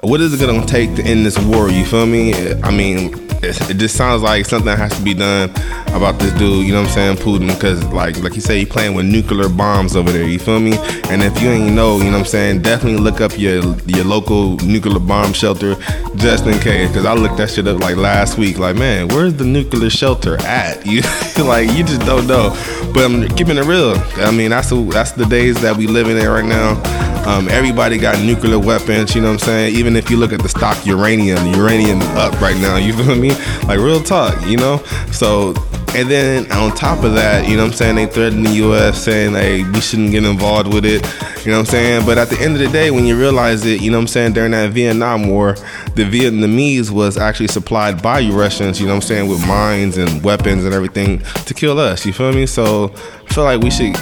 what 0.01 0.21
is 0.21 0.33
it 0.33 0.47
gonna 0.47 0.65
take 0.65 0.95
to 0.95 1.03
end 1.03 1.27
this 1.27 1.37
war? 1.41 1.69
You 1.69 1.85
feel 1.85 2.07
me? 2.07 2.35
I 2.63 2.71
mean, 2.71 3.26
it, 3.43 3.77
just 3.79 3.97
sounds 3.97 4.23
like 4.23 4.47
something 4.47 4.77
has 4.77 4.97
to 4.97 5.03
be 5.03 5.15
done 5.15 5.51
about 5.95 6.19
this 6.19 6.33
dude. 6.35 6.67
You 6.67 6.73
know 6.73 6.83
what 6.83 6.89
I'm 6.89 6.95
saying, 6.95 7.17
Putin? 7.17 7.49
Because 7.49 7.85
like, 7.87 8.23
like 8.23 8.35
you 8.35 8.41
say, 8.41 8.59
he 8.59 8.67
playing 8.67 8.95
with 8.95 9.07
nuclear 9.07 9.49
bombs 9.49 9.97
over 9.97 10.11
there. 10.11 10.27
You 10.27 10.39
feel 10.39 10.61
me? 10.61 10.77
And 11.09 11.23
if 11.23 11.41
you 11.41 11.49
ain't 11.51 11.75
know, 11.75 11.99
you 11.99 12.05
know 12.05 12.13
what 12.13 12.19
I'm 12.21 12.25
saying, 12.25 12.63
definitely 12.63 13.01
look 13.01 13.21
up 13.21 13.39
your 13.39 13.63
your 13.87 14.05
local 14.05 14.57
nuclear 14.59 14.99
bomb 14.99 15.33
shelter 15.33 15.75
just 16.17 16.47
in 16.47 16.59
case. 16.61 16.89
Because 16.89 17.05
I 17.05 17.15
looked 17.15 17.37
that 17.39 17.51
shit 17.51 17.67
up 17.67 17.81
like 17.81 17.97
last 17.97 18.39
week. 18.39 18.59
Like, 18.59 18.77
man, 18.77 19.09
where's 19.09 19.35
the 19.35 19.45
nuclear 19.45 19.91
shelter 19.91 20.37
at? 20.43 20.85
You 20.87 21.03
like, 21.45 21.71
you 21.73 21.85
just 21.85 22.01
don't 22.03 22.27
know. 22.27 22.51
But 22.95 23.05
I'm 23.05 23.29
keeping 23.37 23.59
it 23.59 23.65
real. 23.65 23.95
I 24.17 24.31
mean, 24.31 24.51
that's 24.51 24.71
the, 24.71 24.83
that's 24.91 25.13
the 25.13 25.27
days 25.27 25.61
that 25.61 25.77
we 25.77 25.87
living 25.87 26.17
in 26.17 26.27
right 26.27 26.45
now. 26.45 26.81
Um, 27.27 27.49
everybody 27.49 27.99
got 27.99 28.23
nuclear 28.25 28.59
weapons, 28.59 29.17
you 29.17 29.21
know 29.21 29.33
what 29.33 29.43
I'm 29.43 29.47
saying? 29.47 29.75
Even 29.75 29.97
if 29.97 30.09
you 30.11 30.17
look 30.17 30.33
at 30.33 30.41
the 30.41 30.49
stock 30.49 30.87
uranium, 30.87 31.45
uranium 31.55 32.01
up 32.17 32.41
right 32.41 32.57
now, 32.57 32.77
you 32.77 32.93
feel 32.93 33.17
me? 33.17 33.26
Like 33.67 33.79
real 33.79 34.01
talk, 34.01 34.47
you 34.47 34.57
know? 34.57 34.79
So 35.13 35.55
and 35.95 36.11
then 36.11 36.51
on 36.53 36.75
top 36.77 37.05
of 37.05 37.15
that, 37.15 37.49
you 37.49 37.57
know 37.57 37.63
what 37.63 37.73
I'm 37.73 37.77
saying, 37.77 37.97
they 37.97 38.07
threaten 38.07 38.43
the 38.43 38.51
US 38.51 39.03
saying, 39.03 39.33
hey, 39.33 39.65
we 39.65 39.81
shouldn't 39.81 40.11
get 40.11 40.25
involved 40.25 40.73
with 40.73 40.85
it. 40.85 41.03
You 41.47 41.53
know 41.53 41.59
what 41.59 41.69
I'm 41.69 41.71
saying? 41.71 42.07
But 42.07 42.19
at 42.19 42.29
the 42.29 42.41
end 42.41 42.55
of 42.55 42.59
the 42.59 42.67
day, 42.67 42.91
when 42.91 43.07
you 43.07 43.17
realize 43.17 43.65
it, 43.65 43.81
you 43.81 43.89
know 43.93 43.99
what 43.99 44.03
I'm 44.03 44.09
saying, 44.09 44.33
during 44.33 44.51
that 44.51 44.73
Vietnam 44.73 45.29
War, 45.29 45.53
the 45.95 46.03
Vietnamese 46.03 46.91
was 46.91 47.17
actually 47.17 47.47
supplied 47.47 48.03
by 48.03 48.19
you 48.19 48.33
Russians, 48.33 48.81
you 48.81 48.87
know 48.87 48.95
what 48.95 49.05
I'm 49.05 49.09
saying, 49.09 49.31
with 49.31 49.47
mines 49.47 49.97
and 49.97 50.25
weapons 50.25 50.65
and 50.65 50.75
everything 50.75 51.21
to 51.21 51.55
kill 51.55 51.79
us. 51.79 52.05
You 52.05 52.13
feel 52.13 52.33
me? 52.33 52.47
So 52.47 52.93
I 53.29 53.33
feel 53.33 53.45
like 53.45 53.61
we 53.61 53.71
should 53.71 53.95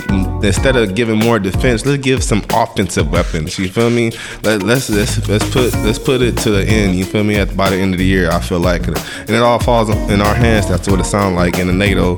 instead 0.43 0.77
of 0.77 0.95
giving 0.95 1.19
more 1.19 1.39
defense, 1.39 1.85
let's 1.85 2.03
give 2.03 2.25
some 2.25 2.43
offensive 2.51 3.11
weapons. 3.11 3.59
You 3.59 3.69
feel 3.69 3.91
me? 3.91 4.13
Let, 4.43 4.63
let's 4.63 4.89
let's 4.89 5.29
let's 5.29 5.49
put 5.51 5.75
let's 5.85 5.99
put 5.99 6.23
it 6.23 6.39
to 6.39 6.51
the 6.51 6.65
end. 6.65 6.97
You 6.97 7.05
feel 7.05 7.25
me? 7.25 7.37
At 7.37 7.55
by 7.55 7.69
the 7.69 7.77
end 7.77 7.93
of 7.93 7.99
the 7.99 8.07
year, 8.07 8.31
I 8.31 8.41
feel 8.41 8.61
like, 8.61 8.87
and 8.87 9.31
it 9.31 9.43
all 9.43 9.59
falls 9.59 9.91
in 9.91 10.23
our 10.23 10.35
hands. 10.35 10.69
That's 10.69 10.89
what 10.89 10.99
it 10.99 11.05
sounds 11.05 11.37
like 11.37 11.59
in 11.59 11.67
the 11.67 11.73
NATO. 11.75 12.17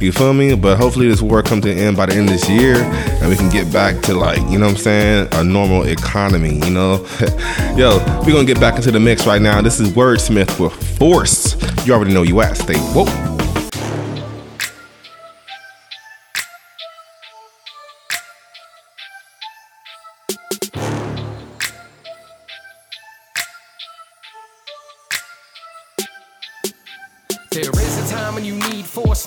You 0.00 0.12
feel 0.12 0.32
me? 0.32 0.54
But 0.54 0.76
hopefully 0.76 1.08
this 1.08 1.20
war 1.20 1.42
comes 1.42 1.64
to 1.64 1.72
an 1.72 1.78
end 1.78 1.96
by 1.96 2.06
the 2.06 2.14
end 2.14 2.28
of 2.28 2.34
this 2.34 2.48
year, 2.48 2.76
and 2.76 3.28
we 3.28 3.36
can 3.36 3.48
get 3.48 3.72
back 3.72 4.00
to 4.02 4.14
like 4.14 4.38
you 4.50 4.58
know 4.58 4.67
what 4.68 4.76
I'm 4.76 4.82
saying, 4.82 5.28
a 5.32 5.44
normal 5.44 5.84
economy. 5.84 6.54
You 6.54 6.70
know, 6.70 7.06
yo, 7.76 7.98
we're 8.24 8.32
gonna 8.32 8.44
get 8.44 8.60
back 8.60 8.76
into 8.76 8.90
the 8.90 9.00
mix 9.00 9.26
right 9.26 9.40
now. 9.40 9.62
This 9.62 9.80
is 9.80 9.90
Wordsmith 9.90 10.60
with 10.60 10.98
Force. 10.98 11.56
You 11.86 11.94
already 11.94 12.12
know 12.12 12.22
you 12.22 12.40
at. 12.42 12.56
Stay 12.56 12.74
woke. 12.94 13.27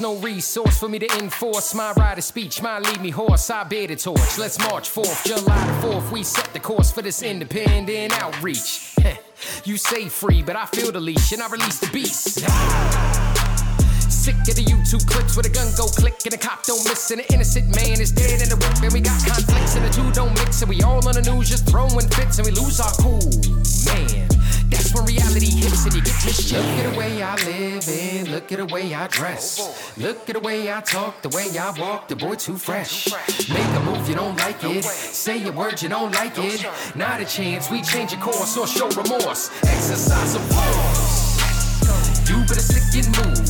No 0.01 0.15
resource 0.15 0.79
for 0.79 0.89
me 0.89 0.98
to 0.98 1.20
enforce 1.20 1.75
my 1.75 1.93
right 1.93 2.17
of 2.17 2.24
speech. 2.24 2.62
My 2.62 2.79
lead 2.79 3.01
me 3.01 3.12
horse, 3.12 3.50
I 3.51 3.63
bear 3.63 3.88
the 3.88 3.96
torch. 3.96 4.38
Let's 4.38 4.58
march 4.60 4.89
forth, 4.89 5.24
July 5.24 5.65
the 5.67 5.88
4th. 5.88 6.12
We 6.12 6.24
set 6.24 6.51
the 6.53 6.60
course 6.60 6.91
for 6.91 7.03
this 7.03 7.22
independent 7.22 8.12
outreach. 8.22 8.96
you 9.63 9.77
say 9.77 10.10
free, 10.10 10.41
but 10.41 10.55
I 10.55 10.65
feel 10.65 10.91
the 10.91 11.00
leash 11.00 11.31
and 11.34 11.41
I 11.41 11.48
release 11.50 11.79
the 11.79 11.89
beast. 11.93 12.39
Sick 14.10 14.36
of 14.50 14.55
the 14.55 14.65
YouTube 14.65 15.05
clips 15.08 15.36
where 15.36 15.43
the 15.43 15.50
gun 15.50 15.72
go 15.77 15.86
click 15.86 16.17
and 16.25 16.34
the 16.34 16.38
cop 16.38 16.63
don't 16.63 16.84
miss 16.89 17.12
and 17.12 17.22
the 17.22 17.34
innocent 17.34 17.75
man 17.75 18.01
is 18.01 18.12
dead 18.12 18.41
in 18.41 18.50
the 18.50 18.55
whip 18.55 18.81
and 18.81 18.93
we 18.93 19.01
got 19.01 19.17
conflicts 19.25 19.75
and 19.75 19.86
the 19.86 19.89
two 19.89 20.12
don't 20.12 20.34
mix 20.39 20.62
and 20.62 20.70
we 20.70 20.81
all 20.81 21.05
on 21.08 21.13
the 21.13 21.22
news 21.22 21.50
just 21.50 21.70
throwing 21.70 22.08
fits 22.10 22.39
and 22.39 22.48
we 22.48 22.53
lose 22.53 22.79
our 22.79 22.91
cool. 22.98 23.22
Man, 23.86 24.27
that's 24.71 24.93
when 24.93 25.05
reality 25.05 25.51
hits 25.51 25.85
and 25.85 25.93
you 25.93 26.01
get 26.01 26.15
mischief. 26.25 26.57
Look 26.57 26.65
at 26.65 26.91
the 26.91 26.97
way 26.97 27.21
I 27.21 27.35
live 27.45 27.87
and 27.87 28.27
look 28.29 28.51
at 28.51 28.57
the 28.57 28.65
way 28.65 28.93
I 28.93 29.07
dress. 29.07 29.97
Look 29.97 30.29
at 30.29 30.33
the 30.35 30.39
way 30.39 30.71
I 30.71 30.81
talk, 30.81 31.21
the 31.21 31.29
way 31.29 31.47
I 31.59 31.71
walk, 31.79 32.07
the 32.07 32.15
boy 32.15 32.35
too 32.35 32.57
fresh. 32.57 33.11
Make 33.49 33.71
a 33.75 33.79
move, 33.81 34.07
you 34.07 34.15
don't 34.15 34.37
like 34.37 34.63
it. 34.63 34.83
Say 34.83 35.45
a 35.47 35.51
word, 35.51 35.81
you 35.81 35.89
don't 35.89 36.13
like 36.13 36.37
it. 36.37 36.65
Not 36.95 37.19
a 37.21 37.25
chance, 37.25 37.69
we 37.69 37.81
change 37.81 38.13
your 38.13 38.21
course 38.21 38.57
or 38.57 38.65
show 38.65 38.89
remorse. 38.89 39.51
Exercise 39.63 40.35
of 40.35 40.41
force. 40.51 41.31
You 42.29 42.37
better 42.47 42.61
stick 42.61 43.03
and 43.03 43.07
move. 43.17 43.47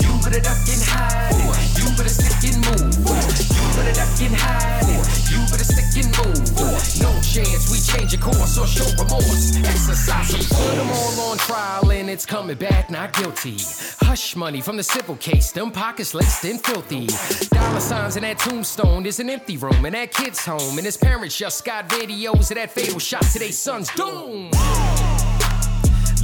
You 0.00 0.12
better 0.22 0.40
duck 0.40 0.58
and 0.68 0.82
hide. 0.86 1.34
You 1.78 1.90
better 1.96 2.08
stick 2.08 2.52
and 2.52 2.58
move. 2.64 3.49
Better 3.80 3.94
duck 3.94 4.20
and 4.20 4.36
hide. 4.36 4.84
You 5.32 5.40
better 5.50 5.64
stick 5.64 6.04
and 6.04 6.12
move. 6.18 7.00
No 7.00 7.18
chance 7.22 7.70
we 7.72 7.80
change 7.80 8.12
your 8.12 8.20
course 8.20 8.58
or 8.58 8.66
show 8.66 8.84
remorse. 9.02 9.56
Exercise 9.56 10.28
some 10.28 10.58
Put 10.58 10.76
them 10.76 10.90
all 10.90 11.30
on 11.30 11.38
trial 11.38 11.90
and 11.90 12.10
it's 12.10 12.26
coming 12.26 12.58
back 12.58 12.90
not 12.90 13.14
guilty. 13.14 13.56
Hush 14.02 14.36
money 14.36 14.60
from 14.60 14.76
the 14.76 14.82
civil 14.82 15.16
case. 15.16 15.50
Them 15.52 15.70
pockets 15.70 16.12
laced 16.12 16.44
and 16.44 16.60
filthy. 16.60 17.06
Dollar 17.46 17.80
signs 17.80 18.16
in 18.16 18.22
that 18.22 18.38
tombstone. 18.38 19.02
There's 19.02 19.18
an 19.18 19.30
empty 19.30 19.56
room 19.56 19.86
in 19.86 19.94
that 19.94 20.12
kid's 20.12 20.44
home. 20.44 20.76
And 20.76 20.84
his 20.84 20.98
parents 20.98 21.38
just 21.38 21.64
got 21.64 21.88
videos 21.88 22.50
of 22.50 22.56
that 22.56 22.70
fatal 22.70 22.98
shot 22.98 23.22
to 23.22 23.38
their 23.38 23.50
son's 23.50 23.88
doom. 23.94 24.50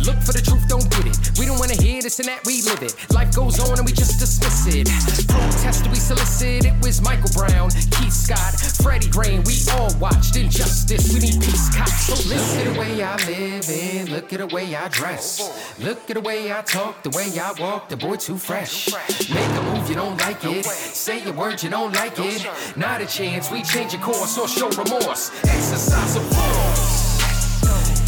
Look 0.06 0.22
for 0.22 0.32
the 0.32 0.40
truth, 0.40 0.62
don't 0.68 0.88
get 0.88 1.06
it. 1.06 1.18
We 1.36 1.46
don't 1.46 1.58
wanna 1.58 1.74
hear 1.74 2.00
this 2.00 2.20
and 2.20 2.28
that, 2.28 2.46
we 2.46 2.62
live 2.62 2.80
it. 2.80 2.94
Life 3.10 3.34
goes 3.34 3.58
on 3.58 3.76
and 3.76 3.84
we 3.84 3.92
just 3.92 4.20
dismiss 4.20 4.66
it. 4.70 4.86
Protest 5.26 5.88
we 5.90 5.96
solicit, 5.96 6.64
it 6.64 6.74
was 6.80 7.02
Michael 7.02 7.30
Brown, 7.34 7.70
Keith 7.90 8.12
Scott, 8.12 8.54
Freddie 8.82 9.10
Green. 9.10 9.42
We 9.42 9.58
all 9.74 9.90
watched 9.98 10.36
injustice. 10.36 11.12
We 11.12 11.18
need 11.18 11.42
peace, 11.42 11.74
cops. 11.74 12.06
So 12.06 12.14
listen 12.28 12.64
to 12.64 12.70
the 12.70 12.78
way 12.78 13.02
I 13.02 13.16
live 13.26 13.68
and 13.68 14.08
look 14.08 14.32
at 14.32 14.38
the 14.38 14.46
way 14.46 14.76
I 14.76 14.86
dress. 14.88 15.42
Look 15.80 16.08
at 16.08 16.14
the 16.14 16.20
way 16.20 16.52
I 16.52 16.62
talk, 16.62 17.02
the 17.02 17.10
way 17.10 17.26
I 17.40 17.52
walk. 17.58 17.88
The 17.88 17.96
boy 17.96 18.14
too 18.14 18.38
fresh. 18.38 18.88
Make 19.28 19.50
a 19.58 19.62
move, 19.74 19.88
you 19.88 19.96
don't 19.96 20.20
like 20.20 20.44
it. 20.44 20.66
Say 20.66 21.24
a 21.28 21.32
word, 21.32 21.60
you 21.64 21.70
don't 21.70 21.92
like 21.92 22.16
it. 22.20 22.46
Not 22.76 23.00
a 23.00 23.06
chance, 23.06 23.50
we 23.50 23.62
change 23.62 23.92
your 23.92 24.02
course 24.02 24.38
or 24.38 24.46
show 24.46 24.68
remorse. 24.70 25.32
Exercise 25.42 26.14
of 26.14 26.22
force. 26.32 27.16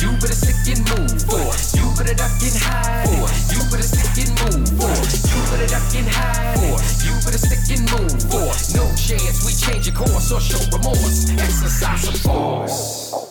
You 0.00 0.12
better 0.12 0.32
stick 0.32 0.76
and 0.76 0.88
move. 0.90 1.77
Better 1.98 2.14
duck 2.14 2.30
and 2.30 2.54
hide. 2.54 3.08
Force. 3.08 3.52
You 3.52 3.58
better 3.70 3.82
stick 3.82 4.24
and 4.24 4.30
move. 4.38 4.80
Force. 4.80 5.34
You 5.34 5.42
better 5.50 5.66
duck 5.66 5.94
and 5.96 6.08
hide. 6.08 6.58
Force. 6.70 7.04
You 7.04 7.12
better 7.26 7.38
stick 7.38 7.76
and 7.76 7.90
move. 7.90 8.22
Force. 8.30 8.74
No 8.74 8.86
chance 8.94 9.44
we 9.44 9.52
change 9.52 9.88
your 9.88 9.96
course 9.96 10.30
or 10.30 10.40
show 10.40 10.62
remorse. 10.70 11.28
Exercise 11.30 12.06
of 12.06 12.20
force. 12.20 13.27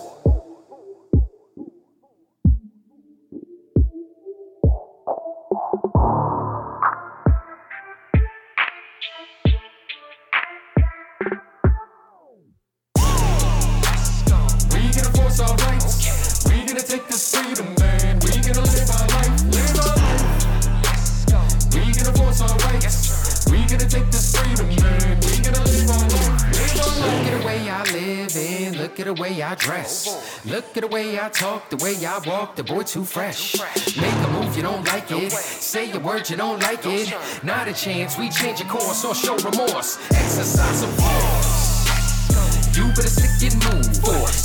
Look 30.48 30.78
at 30.78 30.84
the 30.84 30.88
way 30.88 31.20
I 31.20 31.28
talk, 31.28 31.70
the 31.70 31.76
way 31.84 31.96
I 32.06 32.20
walk. 32.26 32.56
The 32.56 32.64
boy 32.64 32.84
too 32.84 33.04
fresh. 33.04 33.60
Make 34.00 34.14
a 34.14 34.28
move, 34.32 34.56
you 34.56 34.64
don't 34.64 34.86
like 34.88 35.12
it. 35.12 35.30
Say 35.34 35.92
a 35.92 36.00
word, 36.00 36.30
you 36.30 36.38
don't 36.38 36.62
like 36.62 36.86
it. 36.86 37.14
Not 37.44 37.68
a 37.68 37.74
chance. 37.74 38.18
We 38.18 38.30
change 38.30 38.62
your 38.62 38.70
course 38.70 39.04
or 39.04 39.14
show 39.14 39.36
remorse. 39.36 40.00
Exercise 40.10 40.84
of 40.84 40.90
force. 40.96 42.78
You 42.78 42.88
better 42.96 43.12
stick 43.12 43.52
and 43.52 43.60
move. 43.68 43.92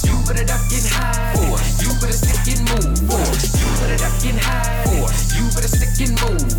You 0.03 0.19
better 0.27 0.45
duck 0.45 0.67
and 0.75 0.87
hide. 0.91 1.39
You 1.79 1.95
better 2.03 2.19
stick 2.19 2.51
and 2.51 2.67
move. 2.67 2.99
You 3.55 3.69
better 3.79 3.99
duck 4.03 4.25
and 4.27 4.41
hide. 4.43 4.91
You 5.39 5.47
better 5.55 5.71
stick 5.71 6.03
and 6.03 6.19
move. 6.19 6.51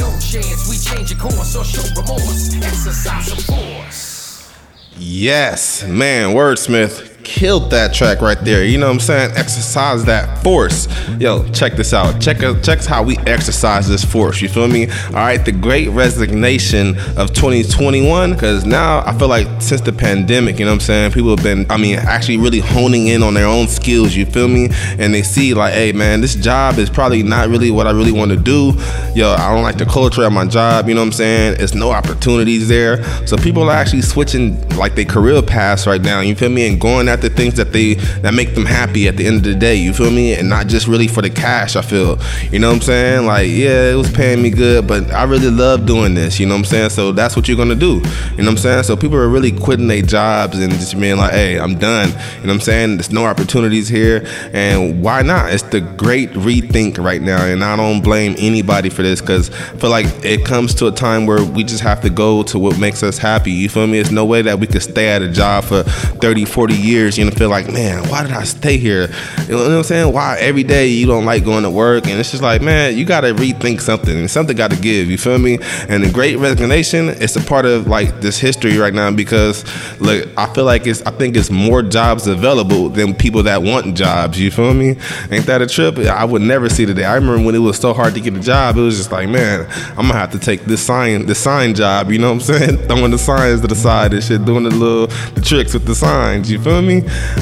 No 0.00 0.08
chance 0.24 0.70
we 0.72 0.80
change 0.80 1.10
your 1.12 1.20
course 1.20 1.54
or 1.54 1.64
show 1.64 1.84
remorse. 2.00 2.56
Exercise 2.64 3.30
of 3.30 3.44
force. 3.44 4.50
Yes, 4.96 5.84
man, 5.84 6.30
Wordsmith 6.30 7.15
killed 7.26 7.70
that 7.70 7.92
track 7.92 8.20
right 8.20 8.38
there. 8.42 8.64
You 8.64 8.78
know 8.78 8.86
what 8.86 8.94
I'm 8.94 9.00
saying? 9.00 9.32
Exercise 9.36 10.04
that 10.04 10.42
force. 10.44 10.86
Yo, 11.18 11.46
check 11.48 11.72
this 11.72 11.92
out. 11.92 12.20
Check 12.20 12.38
check 12.62 12.84
how 12.84 13.02
we 13.02 13.18
exercise 13.18 13.88
this 13.88 14.04
force. 14.04 14.40
You 14.40 14.48
feel 14.48 14.68
me? 14.68 14.86
All 15.08 15.14
right, 15.14 15.44
the 15.44 15.50
great 15.50 15.88
resignation 15.88 16.96
of 17.18 17.34
2021. 17.34 18.32
Because 18.32 18.64
now 18.64 19.00
I 19.04 19.12
feel 19.18 19.26
like 19.26 19.48
since 19.60 19.80
the 19.80 19.92
pandemic, 19.92 20.60
you 20.60 20.64
know 20.64 20.70
what 20.70 20.74
I'm 20.76 20.80
saying? 20.80 21.12
People 21.12 21.30
have 21.30 21.42
been, 21.42 21.68
I 21.68 21.76
mean, 21.76 21.96
actually 21.98 22.36
really 22.38 22.60
honing 22.60 23.08
in 23.08 23.24
on 23.24 23.34
their 23.34 23.46
own 23.46 23.66
skills. 23.66 24.14
You 24.14 24.24
feel 24.24 24.46
me? 24.46 24.68
And 24.98 25.12
they 25.12 25.22
see 25.22 25.52
like, 25.52 25.74
hey, 25.74 25.90
man, 25.90 26.20
this 26.20 26.36
job 26.36 26.78
is 26.78 26.88
probably 26.88 27.24
not 27.24 27.48
really 27.48 27.72
what 27.72 27.88
I 27.88 27.90
really 27.90 28.12
want 28.12 28.30
to 28.30 28.36
do. 28.36 28.72
Yo, 29.14 29.32
I 29.32 29.52
don't 29.52 29.64
like 29.64 29.78
the 29.78 29.86
culture 29.86 30.22
of 30.22 30.32
my 30.32 30.46
job. 30.46 30.88
You 30.88 30.94
know 30.94 31.00
what 31.00 31.08
I'm 31.08 31.12
saying? 31.12 31.56
It's 31.58 31.74
no 31.74 31.90
opportunities 31.90 32.68
there. 32.68 33.02
So 33.26 33.36
people 33.36 33.64
are 33.64 33.72
actually 33.72 34.02
switching 34.02 34.68
like 34.76 34.94
their 34.94 35.04
career 35.04 35.42
paths 35.42 35.88
right 35.88 36.00
now. 36.00 36.20
You 36.20 36.36
feel 36.36 36.50
me? 36.50 36.68
And 36.68 36.80
going 36.80 37.08
at 37.08 37.15
the 37.20 37.30
things 37.30 37.54
that 37.54 37.72
they 37.72 37.94
that 38.22 38.34
make 38.34 38.54
them 38.54 38.64
happy 38.64 39.08
at 39.08 39.16
the 39.16 39.26
end 39.26 39.38
of 39.38 39.44
the 39.44 39.54
day. 39.54 39.76
You 39.76 39.92
feel 39.92 40.10
me? 40.10 40.34
And 40.34 40.48
not 40.48 40.66
just 40.66 40.86
really 40.86 41.08
for 41.08 41.22
the 41.22 41.30
cash. 41.30 41.76
I 41.76 41.82
feel. 41.82 42.18
You 42.50 42.58
know 42.58 42.68
what 42.68 42.76
I'm 42.76 42.82
saying? 42.82 43.26
Like, 43.26 43.48
yeah, 43.48 43.92
it 43.92 43.96
was 43.96 44.10
paying 44.10 44.42
me 44.42 44.50
good, 44.50 44.86
but 44.86 45.12
I 45.12 45.24
really 45.24 45.50
love 45.50 45.86
doing 45.86 46.14
this. 46.14 46.38
You 46.40 46.46
know 46.46 46.54
what 46.54 46.60
I'm 46.60 46.64
saying? 46.64 46.90
So 46.90 47.12
that's 47.12 47.36
what 47.36 47.48
you're 47.48 47.56
gonna 47.56 47.74
do. 47.74 47.94
You 47.94 48.00
know 48.00 48.44
what 48.44 48.48
I'm 48.48 48.56
saying? 48.56 48.82
So 48.84 48.96
people 48.96 49.16
are 49.16 49.28
really 49.28 49.52
quitting 49.52 49.88
their 49.88 50.02
jobs 50.02 50.58
and 50.58 50.72
just 50.72 50.98
being 50.98 51.16
like, 51.16 51.32
hey, 51.32 51.58
I'm 51.58 51.78
done. 51.78 52.08
You 52.08 52.14
know 52.14 52.20
what 52.42 52.50
I'm 52.50 52.60
saying? 52.60 52.96
There's 52.96 53.12
no 53.12 53.24
opportunities 53.24 53.88
here, 53.88 54.26
and 54.52 55.02
why 55.02 55.22
not? 55.22 55.52
It's 55.52 55.62
the 55.62 55.80
great 55.80 56.30
rethink 56.32 56.98
right 56.98 57.22
now, 57.22 57.44
and 57.44 57.62
I 57.62 57.76
don't 57.76 58.02
blame 58.02 58.34
anybody 58.38 58.88
for 58.88 59.02
this 59.02 59.20
because 59.20 59.50
I 59.50 59.76
feel 59.76 59.90
like 59.90 60.06
it 60.24 60.44
comes 60.44 60.74
to 60.76 60.86
a 60.88 60.92
time 60.92 61.26
where 61.26 61.44
we 61.44 61.64
just 61.64 61.82
have 61.82 62.00
to 62.02 62.10
go 62.10 62.42
to 62.44 62.58
what 62.58 62.78
makes 62.78 63.02
us 63.02 63.18
happy. 63.18 63.52
You 63.52 63.68
feel 63.68 63.86
me? 63.86 63.98
There's 63.98 64.12
no 64.12 64.24
way 64.24 64.42
that 64.42 64.58
we 64.58 64.66
could 64.66 64.82
stay 64.82 65.08
at 65.08 65.22
a 65.22 65.28
job 65.28 65.64
for 65.64 65.82
30, 65.82 66.44
40 66.44 66.74
years. 66.74 67.05
You 67.14 67.24
know, 67.24 67.30
feel 67.30 67.48
like, 67.48 67.72
man, 67.72 68.08
why 68.08 68.22
did 68.22 68.32
I 68.32 68.44
stay 68.44 68.76
here? 68.76 69.08
You 69.42 69.52
know 69.52 69.62
what 69.62 69.70
I'm 69.70 69.82
saying? 69.84 70.12
Why 70.12 70.38
every 70.38 70.64
day 70.64 70.88
you 70.88 71.06
don't 71.06 71.24
like 71.24 71.44
going 71.44 71.62
to 71.62 71.70
work? 71.70 72.06
And 72.06 72.18
it's 72.18 72.30
just 72.30 72.42
like, 72.42 72.62
man, 72.62 72.96
you 72.96 73.04
got 73.04 73.20
to 73.20 73.34
rethink 73.34 73.80
something, 73.80 74.16
and 74.16 74.30
something 74.30 74.56
got 74.56 74.70
to 74.70 74.76
give. 74.76 75.10
You 75.10 75.18
feel 75.18 75.38
me? 75.38 75.58
And 75.88 76.02
the 76.02 76.10
Great 76.10 76.36
Resignation, 76.36 77.08
it's 77.08 77.36
a 77.36 77.40
part 77.40 77.66
of 77.66 77.86
like 77.86 78.20
this 78.20 78.38
history 78.38 78.76
right 78.78 78.94
now 78.94 79.10
because, 79.10 79.64
look, 80.00 80.28
I 80.36 80.52
feel 80.52 80.64
like 80.64 80.86
it's, 80.86 81.02
I 81.02 81.10
think 81.10 81.36
it's 81.36 81.50
more 81.50 81.82
jobs 81.82 82.26
available 82.26 82.88
than 82.88 83.14
people 83.14 83.42
that 83.44 83.62
want 83.62 83.96
jobs. 83.96 84.40
You 84.40 84.50
feel 84.50 84.74
me? 84.74 84.96
Ain't 85.30 85.46
that 85.46 85.62
a 85.62 85.66
trip? 85.66 85.98
I 85.98 86.24
would 86.24 86.42
never 86.42 86.68
see 86.68 86.86
today. 86.86 87.04
I 87.04 87.14
remember 87.14 87.44
when 87.44 87.54
it 87.54 87.58
was 87.58 87.78
so 87.78 87.92
hard 87.92 88.14
to 88.14 88.20
get 88.20 88.34
a 88.34 88.40
job. 88.40 88.76
It 88.76 88.80
was 88.80 88.96
just 88.96 89.12
like, 89.12 89.28
man, 89.28 89.66
I'm 89.90 90.06
gonna 90.06 90.14
have 90.14 90.32
to 90.32 90.38
take 90.38 90.64
this 90.64 90.84
sign, 90.84 91.26
this 91.26 91.38
sign 91.38 91.74
job. 91.74 92.10
You 92.10 92.18
know 92.18 92.32
what 92.32 92.48
I'm 92.48 92.58
saying? 92.58 92.78
Throwing 92.88 93.10
the 93.10 93.18
signs 93.18 93.60
to 93.60 93.66
the 93.66 93.74
side 93.74 94.12
and 94.12 94.22
shit, 94.22 94.44
doing 94.44 94.64
the 94.64 94.70
little 94.70 95.06
the 95.34 95.40
tricks 95.40 95.74
with 95.74 95.84
the 95.84 95.94
signs. 95.94 96.50
You 96.50 96.60
feel 96.60 96.82
me? 96.82 96.95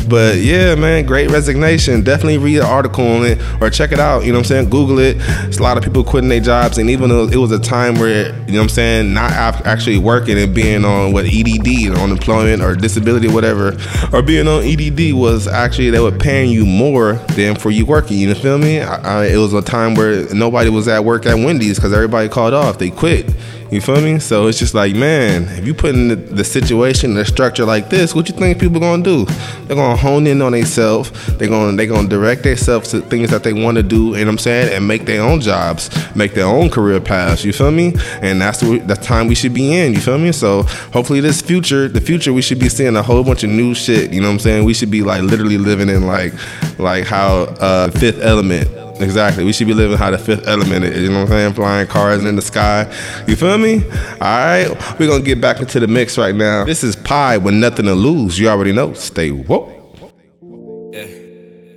But 0.09 0.39
yeah, 0.39 0.75
man, 0.75 1.07
great 1.07 1.31
resignation. 1.31 2.03
Definitely 2.03 2.39
read 2.39 2.59
an 2.59 2.67
article 2.67 3.07
on 3.07 3.25
it 3.25 3.39
or 3.61 3.71
check 3.71 3.93
it 3.93 4.01
out. 4.01 4.25
You 4.25 4.33
know 4.33 4.39
what 4.39 4.47
I'm 4.47 4.49
saying? 4.49 4.71
Google 4.71 4.99
it. 4.99 5.17
It's 5.47 5.59
a 5.59 5.63
lot 5.63 5.77
of 5.77 5.85
people 5.85 6.05
quitting 6.05 6.29
their 6.29 6.41
jobs, 6.41 6.79
and 6.79 6.91
even 6.91 7.09
though 7.09 7.29
it 7.29 7.37
was 7.37 7.53
a 7.53 7.59
time 7.59 7.95
where 7.95 8.27
you 8.27 8.53
know 8.53 8.59
what 8.59 8.63
I'm 8.63 8.69
saying, 8.69 9.15
not 9.15 9.33
actually 9.33 9.99
working 9.99 10.39
and 10.39 10.55
being 10.55 10.85
on 10.85 11.13
what 11.13 11.27
EDD, 11.27 11.97
unemployment 11.97 12.63
or 12.63 12.75
disability, 12.75 13.29
or 13.29 13.33
whatever, 13.33 13.77
or 14.13 14.23
being 14.23 14.49
on 14.49 14.63
EDD 14.65 15.15
was 15.15 15.47
actually 15.47 15.91
they 15.91 16.01
were 16.01 16.13
paying 16.13 16.51
you 16.51 16.65
more 16.65 17.15
than 17.35 17.57
for 17.57 17.71
you 17.71 17.87
working. 17.87 18.19
You 18.19 18.35
feel 18.35 18.59
me? 18.59 18.81
I, 18.81 19.23
I, 19.23 19.27
it 19.27 19.37
was 19.37 19.53
a 19.53 19.63
time 19.63 19.95
where 19.95 20.33
nobody 20.35 20.71
was 20.71 20.89
at 20.89 21.05
work 21.05 21.27
at 21.27 21.35
Wendy's 21.35 21.77
because 21.77 21.93
everybody 21.93 22.29
called 22.29 22.55
off. 22.55 22.79
They 22.79 22.91
quit. 22.91 23.31
You 23.71 23.81
feel 23.81 24.01
me? 24.01 24.19
So 24.21 24.47
it's 24.47 24.59
just 24.59 24.75
like, 24.75 24.95
man, 24.95 25.45
if 25.59 25.67
you 25.67 25.75
put 25.75 25.95
in 25.95 26.09
the, 26.09 26.17
the 26.17 26.45
situation, 26.45 27.15
the 27.15 27.25
structure 27.25 27.65
like 27.65 27.91
this, 27.91 28.15
what 28.15 28.29
you 28.29 28.35
think 28.35 28.61
people 28.61 28.79
gonna 28.79 29.03
do? 29.03 29.25
They're 29.65 29.77
gonna 29.77 29.97
hone 29.97 30.27
in 30.27 30.43
on 30.43 30.53
themselves. 30.53 31.11
They're 31.39 31.49
gonna 31.49 31.77
they're 31.77 31.87
gonna 31.87 32.09
direct 32.09 32.43
themselves 32.45 32.91
to 32.91 33.01
things 33.01 33.31
that 33.31 33.43
they 33.43 33.53
want 33.53 33.77
to 33.77 33.83
do. 33.83 33.97
You 33.97 34.13
know 34.13 34.19
what 34.19 34.29
I'm 34.29 34.39
saying? 34.39 34.75
And 34.75 34.87
make 34.87 35.07
their 35.07 35.23
own 35.23 35.41
jobs, 35.41 35.91
make 36.15 36.35
their 36.35 36.47
own 36.47 36.71
career 36.71 37.01
paths. 37.01 37.45
You 37.45 37.53
feel 37.53 37.71
me? 37.71 37.95
And 38.23 38.41
that's 38.41 38.61
the, 38.61 38.79
the 38.79 38.95
time 38.95 39.27
we 39.27 39.35
should 39.35 39.55
be 39.55 39.75
in. 39.75 39.93
You 39.93 40.01
feel 40.01 40.19
me? 40.19 40.33
So 40.33 40.63
hopefully 40.93 41.21
this 41.21 41.41
future, 41.41 41.89
the 41.89 42.01
future, 42.01 42.33
we 42.33 42.43
should 42.43 42.61
be 42.61 42.69
seeing 42.69 42.97
a 42.97 43.03
whole 43.03 43.25
bunch 43.25 43.45
of 43.45 43.51
new 43.51 43.75
shit. 43.75 44.13
You 44.13 44.21
know 44.21 44.29
what 44.29 44.35
I'm 44.35 44.41
saying? 44.41 44.65
We 44.65 44.75
should 44.75 44.91
be 44.91 45.03
like 45.03 45.23
literally 45.23 45.59
living 45.59 45.89
in 45.89 46.07
like 46.07 46.33
like 46.79 47.05
how 47.07 47.45
uh, 47.61 47.91
Fifth 47.91 48.21
Element. 48.21 48.69
Exactly. 49.01 49.45
We 49.45 49.53
should 49.53 49.67
be 49.67 49.75
living 49.75 49.97
how 49.97 50.11
the 50.11 50.19
fifth 50.19 50.47
element 50.47 50.85
is. 50.85 51.03
You 51.03 51.09
know 51.09 51.23
what 51.23 51.23
I'm 51.23 51.29
saying? 51.29 51.55
Flying 51.55 51.87
cars 51.87 52.25
in 52.25 52.37
the 52.37 52.43
sky. 52.43 52.91
You 53.27 53.37
feel 53.37 53.59
me? 53.59 53.85
All 53.85 54.19
right. 54.21 54.69
We're 54.99 55.07
going 55.07 55.23
to 55.23 55.27
get 55.27 55.41
back 55.41 55.61
into 55.61 55.81
the 55.81 55.89
mix 55.89 56.17
right 56.17 56.35
now. 56.35 56.65
This 56.65 56.85
is 56.85 56.97
Pie 56.97 57.39
with 57.39 57.55
nothing 57.55 57.87
to 57.87 57.95
lose. 57.95 58.39
You 58.39 58.49
already 58.49 58.73
know. 58.73 58.93
Stay 58.95 59.31
woke. 59.31 59.71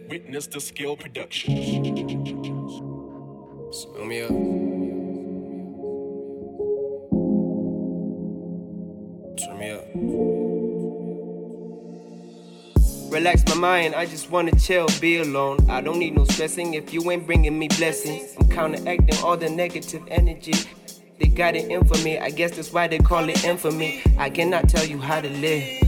Witness 0.10 0.48
the 0.48 0.60
skill 0.60 0.96
production. 0.96 1.56
Spill 3.72 4.06
me 4.06 4.22
up. 4.22 4.67
Relax 13.10 13.46
my 13.48 13.56
mind, 13.56 13.96
I 13.96 14.06
just 14.06 14.30
wanna 14.30 14.52
chill, 14.60 14.88
be 15.00 15.20
alone. 15.20 15.70
I 15.70 15.80
don't 15.80 15.98
need 15.98 16.16
no 16.16 16.26
stressing 16.26 16.74
if 16.74 16.94
you 16.94 17.10
ain't 17.10 17.26
bringing 17.26 17.58
me 17.58 17.70
blessings. 17.70 18.36
I'm 18.38 18.50
counteracting 18.50 19.18
all 19.24 19.38
the 19.38 19.50
negative 19.50 20.04
energy. 20.10 20.54
They 21.18 21.28
got 21.28 21.56
it 21.56 21.72
in 21.72 21.86
for 21.86 21.98
me, 22.04 22.20
I 22.20 22.30
guess 22.30 22.52
that's 22.58 22.74
why 22.74 22.88
they 22.88 23.00
call 23.00 23.30
it 23.30 23.46
infamy. 23.46 24.04
I 24.18 24.30
cannot 24.30 24.68
tell 24.68 24.86
you 24.86 25.00
how 25.00 25.22
to 25.22 25.30
live. 25.30 25.84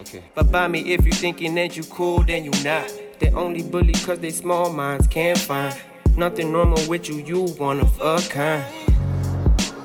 Okay. 0.00 0.22
But 0.34 0.52
by 0.52 0.68
me, 0.68 0.92
if 0.92 1.06
you 1.06 1.12
thinking 1.12 1.54
that 1.54 1.78
you 1.78 1.84
cool, 1.84 2.22
then 2.24 2.44
you 2.44 2.50
not. 2.62 2.92
They 3.20 3.30
only 3.30 3.62
bully 3.62 3.94
cause 3.94 4.18
they 4.18 4.30
small 4.30 4.70
minds 4.70 5.06
can't 5.06 5.38
find 5.38 5.74
nothing 6.14 6.52
normal 6.52 6.86
with 6.88 7.08
you, 7.08 7.16
you 7.24 7.46
one 7.54 7.80
of 7.80 7.98
a 8.02 8.20
kind. 8.28 8.64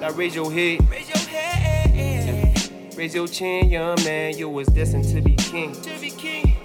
Now 0.02 0.12
raise 0.12 0.36
your 0.36 0.52
head, 0.52 0.90
raise 0.90 1.08
your 1.08 1.18
head, 1.30 2.98
raise 2.98 3.16
your 3.16 3.28
chin, 3.28 3.70
young 3.70 3.96
man. 4.04 4.38
You 4.38 4.50
was 4.50 4.68
destined 4.68 5.06
to 5.06 5.22
be 5.22 5.36
king. 5.36 5.72
To 5.82 6.00
be 6.02 6.10
king. 6.12 6.65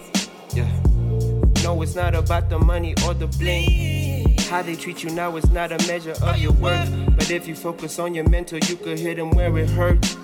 It's 1.83 1.95
not 1.95 2.15
about 2.15 2.51
the 2.51 2.59
money 2.59 2.95
or 3.07 3.15
the 3.15 3.27
bling. 3.27 4.37
How 4.51 4.63
they 4.63 4.75
treat 4.77 5.03
you 5.05 5.11
now 5.11 5.37
is 5.37 5.51
not 5.51 5.73
a 5.73 5.79
measure 5.87 6.15
of 6.23 6.39
your 6.39 6.53
worth. 6.53 6.91
But 7.17 7.31
if 7.31 7.47
you 7.47 7.55
focus 7.55 7.99
on 7.99 8.15
your 8.15 8.29
mental, 8.29 8.59
you 8.59 8.77
could 8.77 8.99
hit 8.99 9.17
them 9.17 9.31
where 9.31 9.57
it 9.57 9.71
hurts. 9.71 10.17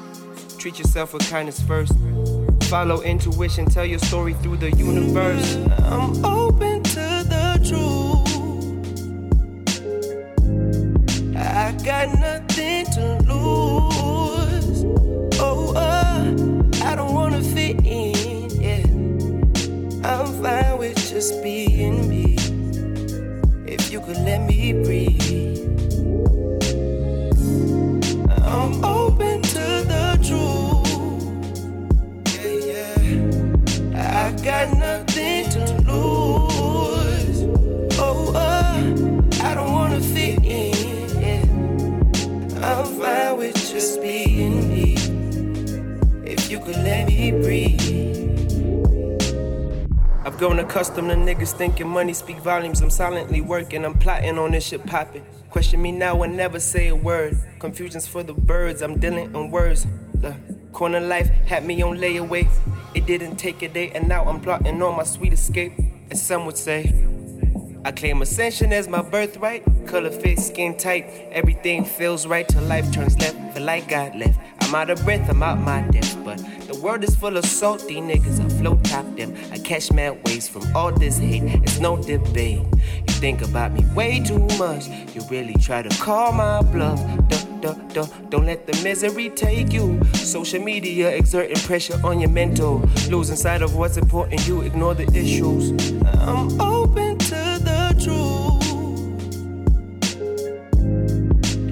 Treat 0.58 0.78
yourself 0.78 1.14
with 1.14 1.28
kindness 1.30 1.60
first. 1.62 1.92
Follow 2.64 3.00
intuition, 3.02 3.66
tell 3.66 3.86
your 3.86 4.00
story 4.00 4.34
through 4.34 4.56
the 4.56 4.72
universe. 4.72 5.56
I'm 5.84 6.24
open 6.24 6.82
to 6.82 7.24
the 7.34 7.60
truth. 7.64 8.26
I 11.36 11.72
got 11.84 12.18
nothing 12.18 12.65
I've 50.36 50.40
grown 50.40 50.58
accustomed 50.58 51.08
to 51.08 51.16
niggas 51.16 51.54
thinking 51.54 51.88
money 51.88 52.12
speak 52.12 52.36
volumes. 52.40 52.82
I'm 52.82 52.90
silently 52.90 53.40
working, 53.40 53.86
I'm 53.86 53.96
plotting 53.96 54.36
on 54.36 54.50
this 54.50 54.66
shit 54.66 54.84
popping. 54.84 55.24
Question 55.48 55.80
me 55.80 55.92
now 55.92 56.22
and 56.24 56.36
never 56.36 56.60
say 56.60 56.88
a 56.88 56.94
word. 56.94 57.38
Confusion's 57.58 58.06
for 58.06 58.22
the 58.22 58.34
birds, 58.34 58.82
I'm 58.82 59.00
dealing 59.00 59.34
in 59.34 59.50
words. 59.50 59.86
The 60.12 60.36
corner 60.74 61.00
life 61.00 61.28
had 61.46 61.64
me 61.64 61.80
on 61.80 61.96
layaway. 61.96 62.46
It 62.94 63.06
didn't 63.06 63.36
take 63.36 63.62
a 63.62 63.68
day, 63.68 63.90
and 63.94 64.08
now 64.08 64.24
I'm 64.24 64.42
plotting 64.42 64.82
on 64.82 64.98
my 64.98 65.04
sweet 65.04 65.32
escape. 65.32 65.72
As 66.10 66.20
some 66.20 66.44
would 66.44 66.58
say, 66.58 66.94
I 67.86 67.92
claim 67.92 68.20
ascension 68.20 68.74
as 68.74 68.88
my 68.88 69.00
birthright. 69.00 69.64
Color 69.86 70.10
fit, 70.10 70.38
skin 70.38 70.76
tight, 70.76 71.06
everything 71.32 71.82
feels 71.82 72.26
right 72.26 72.46
till 72.46 72.64
life 72.64 72.92
turns 72.92 73.18
left. 73.18 73.54
Feel 73.54 73.64
like 73.64 73.88
God 73.88 74.14
left. 74.14 74.38
I'm 74.60 74.74
out 74.74 74.90
of 74.90 75.02
breath, 75.02 75.30
I'm 75.30 75.42
out 75.42 75.58
my 75.60 75.80
depth, 75.80 76.22
but 76.22 76.36
the 76.36 76.55
world 76.86 77.02
is 77.02 77.16
full 77.16 77.36
of 77.36 77.44
salty 77.44 77.96
niggas. 77.96 78.38
I 78.38 78.48
float 78.60 78.84
top 78.84 79.04
them. 79.16 79.34
I 79.50 79.58
catch 79.58 79.90
mad 79.90 80.24
waves 80.24 80.46
from 80.46 80.62
all 80.76 80.92
this 80.92 81.18
hate. 81.18 81.42
It's 81.64 81.80
no 81.80 82.00
debate. 82.00 82.60
You 82.60 83.14
think 83.24 83.42
about 83.42 83.72
me 83.72 83.84
way 83.92 84.20
too 84.20 84.38
much. 84.56 84.86
You 85.12 85.22
really 85.28 85.54
try 85.54 85.82
to 85.82 85.90
call 86.00 86.30
my 86.30 86.62
bluff. 86.62 87.00
Duh, 87.28 87.44
duh, 87.60 87.74
duh. 87.92 88.06
Don't 88.30 88.46
let 88.46 88.68
the 88.68 88.74
misery 88.84 89.30
take 89.30 89.72
you. 89.72 90.00
Social 90.14 90.62
media 90.62 91.10
exerting 91.10 91.58
pressure 91.66 91.98
on 92.04 92.20
your 92.20 92.30
mental. 92.30 92.78
Losing 93.10 93.34
sight 93.34 93.62
of 93.62 93.74
what's 93.74 93.96
important, 93.96 94.46
you 94.46 94.60
ignore 94.60 94.94
the 94.94 95.08
issues. 95.12 95.70
I'm 96.20 96.60
open 96.60 97.18
to 97.18 97.42
the 97.68 97.82
truth. 97.98 98.62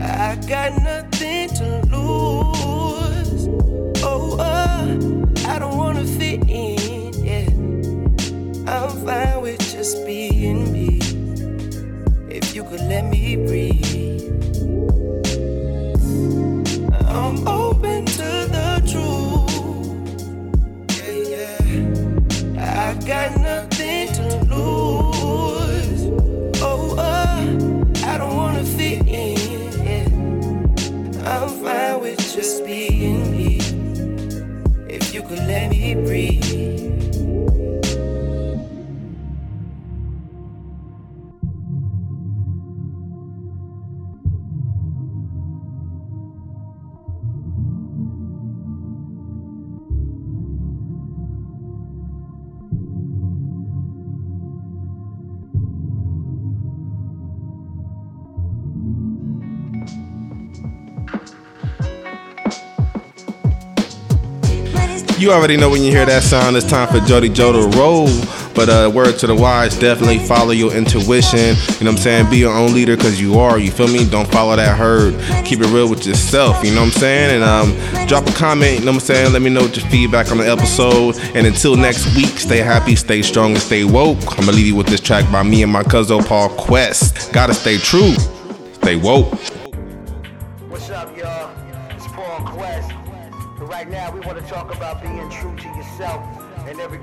I 0.01 0.35
got 0.49 0.73
nothing 0.83 1.34
just 9.85 10.07
being 10.07 10.73
me. 10.73 10.99
If 12.31 12.57
you 12.57 12.65
could 12.65 12.81
let 12.93 13.05
me 13.05 13.37
breathe. 13.37 14.33
I'm 17.07 17.47
open 17.47 18.07
to 18.07 18.31
the 18.57 18.71
truth. 18.91 20.23
Yeah, 21.05 21.59
yeah. 21.75 22.87
I 22.87 22.95
got 23.05 23.39
nothing 23.39 24.09
to 24.19 24.27
lose. 24.55 26.03
Oh, 26.63 26.97
uh, 26.97 27.45
I 28.07 28.17
don't 28.17 28.37
wanna 28.37 28.65
fit 28.65 29.07
in. 29.07 29.37
Yeah. 29.89 30.09
I'm 31.31 31.51
fine 31.63 32.01
with 32.01 32.21
just 32.35 32.65
being 32.65 33.31
me. 33.31 33.59
If 34.89 35.13
you 35.13 35.21
could 35.21 35.41
let 35.41 35.69
me 35.69 35.95
breathe. 35.95 36.44
You 65.17 65.31
already 65.31 65.57
know 65.57 65.71
when 65.71 65.85
you 65.85 65.93
hear 65.93 66.05
that 66.07 66.25
sound, 66.25 66.57
it's 66.57 66.69
time 66.69 66.89
for 66.89 66.99
Jody 67.07 67.29
Joe 67.29 67.53
to 67.53 67.79
roll. 67.79 68.09
But 68.53 68.69
uh, 68.69 68.91
word 68.93 69.17
to 69.21 69.29
the 69.29 69.35
wise, 69.35 69.79
definitely 69.79 70.19
follow 70.19 70.51
your 70.51 70.75
intuition. 70.75 71.39
You 71.39 71.55
know 71.55 71.55
what 71.55 71.89
I'm 71.89 71.97
saying? 71.99 72.31
Be 72.31 72.39
your 72.39 72.53
own 72.53 72.75
leader 72.75 72.97
because 72.97 73.21
you 73.21 73.39
are. 73.39 73.57
You 73.57 73.71
feel 73.71 73.87
me? 73.87 74.05
Don't 74.09 74.31
follow 74.31 74.57
that 74.57 74.77
herd. 74.77 75.15
Keep 75.45 75.61
it 75.61 75.69
real 75.69 75.89
with 75.89 76.05
yourself. 76.05 76.65
You 76.65 76.75
know 76.75 76.81
what 76.81 76.95
I'm 76.95 77.01
saying? 77.01 77.31
And 77.31 77.45
um, 77.45 78.07
drop 78.09 78.27
a 78.27 78.33
comment. 78.33 78.81
You 78.81 78.87
know 78.87 78.93
what 78.93 79.03
I'm 79.03 79.07
saying? 79.07 79.33
Let 79.33 79.43
me 79.43 79.51
know 79.51 79.63
what 79.63 79.77
your 79.77 79.87
feedback 79.87 80.33
on 80.33 80.39
the 80.39 80.51
episode. 80.51 81.17
And 81.35 81.47
until 81.47 81.77
next 81.77 82.15
week, 82.17 82.37
stay 82.39 82.59
happy, 82.59 82.97
stay 82.97 83.23
strong, 83.23 83.53
and 83.53 83.61
stay 83.61 83.85
woke. 83.85 84.19
I'm 84.33 84.47
gonna 84.47 84.53
leave 84.53 84.67
you 84.67 84.75
with 84.75 84.89
this 84.89 85.01
track 85.01 85.31
by 85.31 85.45
me 85.45 85.63
and 85.63 85.73
my 85.73 85.85
cousin 85.85 86.25
Paul 86.25 86.49
Quest. 86.51 87.33
Gotta 87.33 87.55
stay 87.55 87.79
true, 87.79 88.15
stay 88.75 88.97
woke. 88.97 89.33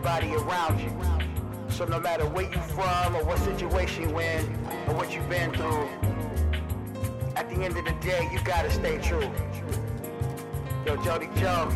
Everybody 0.04 0.34
around 0.34 0.80
you. 0.80 0.92
So 1.70 1.86
no 1.86 2.00
matter 2.00 2.26
where 2.26 2.50
you 2.52 2.60
from 2.74 3.16
or 3.16 3.24
what 3.24 3.38
situation 3.38 4.10
you're 4.10 4.22
in 4.22 4.46
or 4.88 4.96
what 4.96 5.14
you've 5.14 5.30
been 5.30 5.54
through, 5.54 5.88
at 7.36 7.48
the 7.50 7.64
end 7.64 7.78
of 7.78 7.86
the 7.86 7.96
day, 8.02 8.28
you 8.34 8.40
gotta 8.44 8.72
stay 8.72 8.98
true. 8.98 9.32
Yo, 10.88 10.96
Jody 11.04 11.30
Joe, 11.36 11.72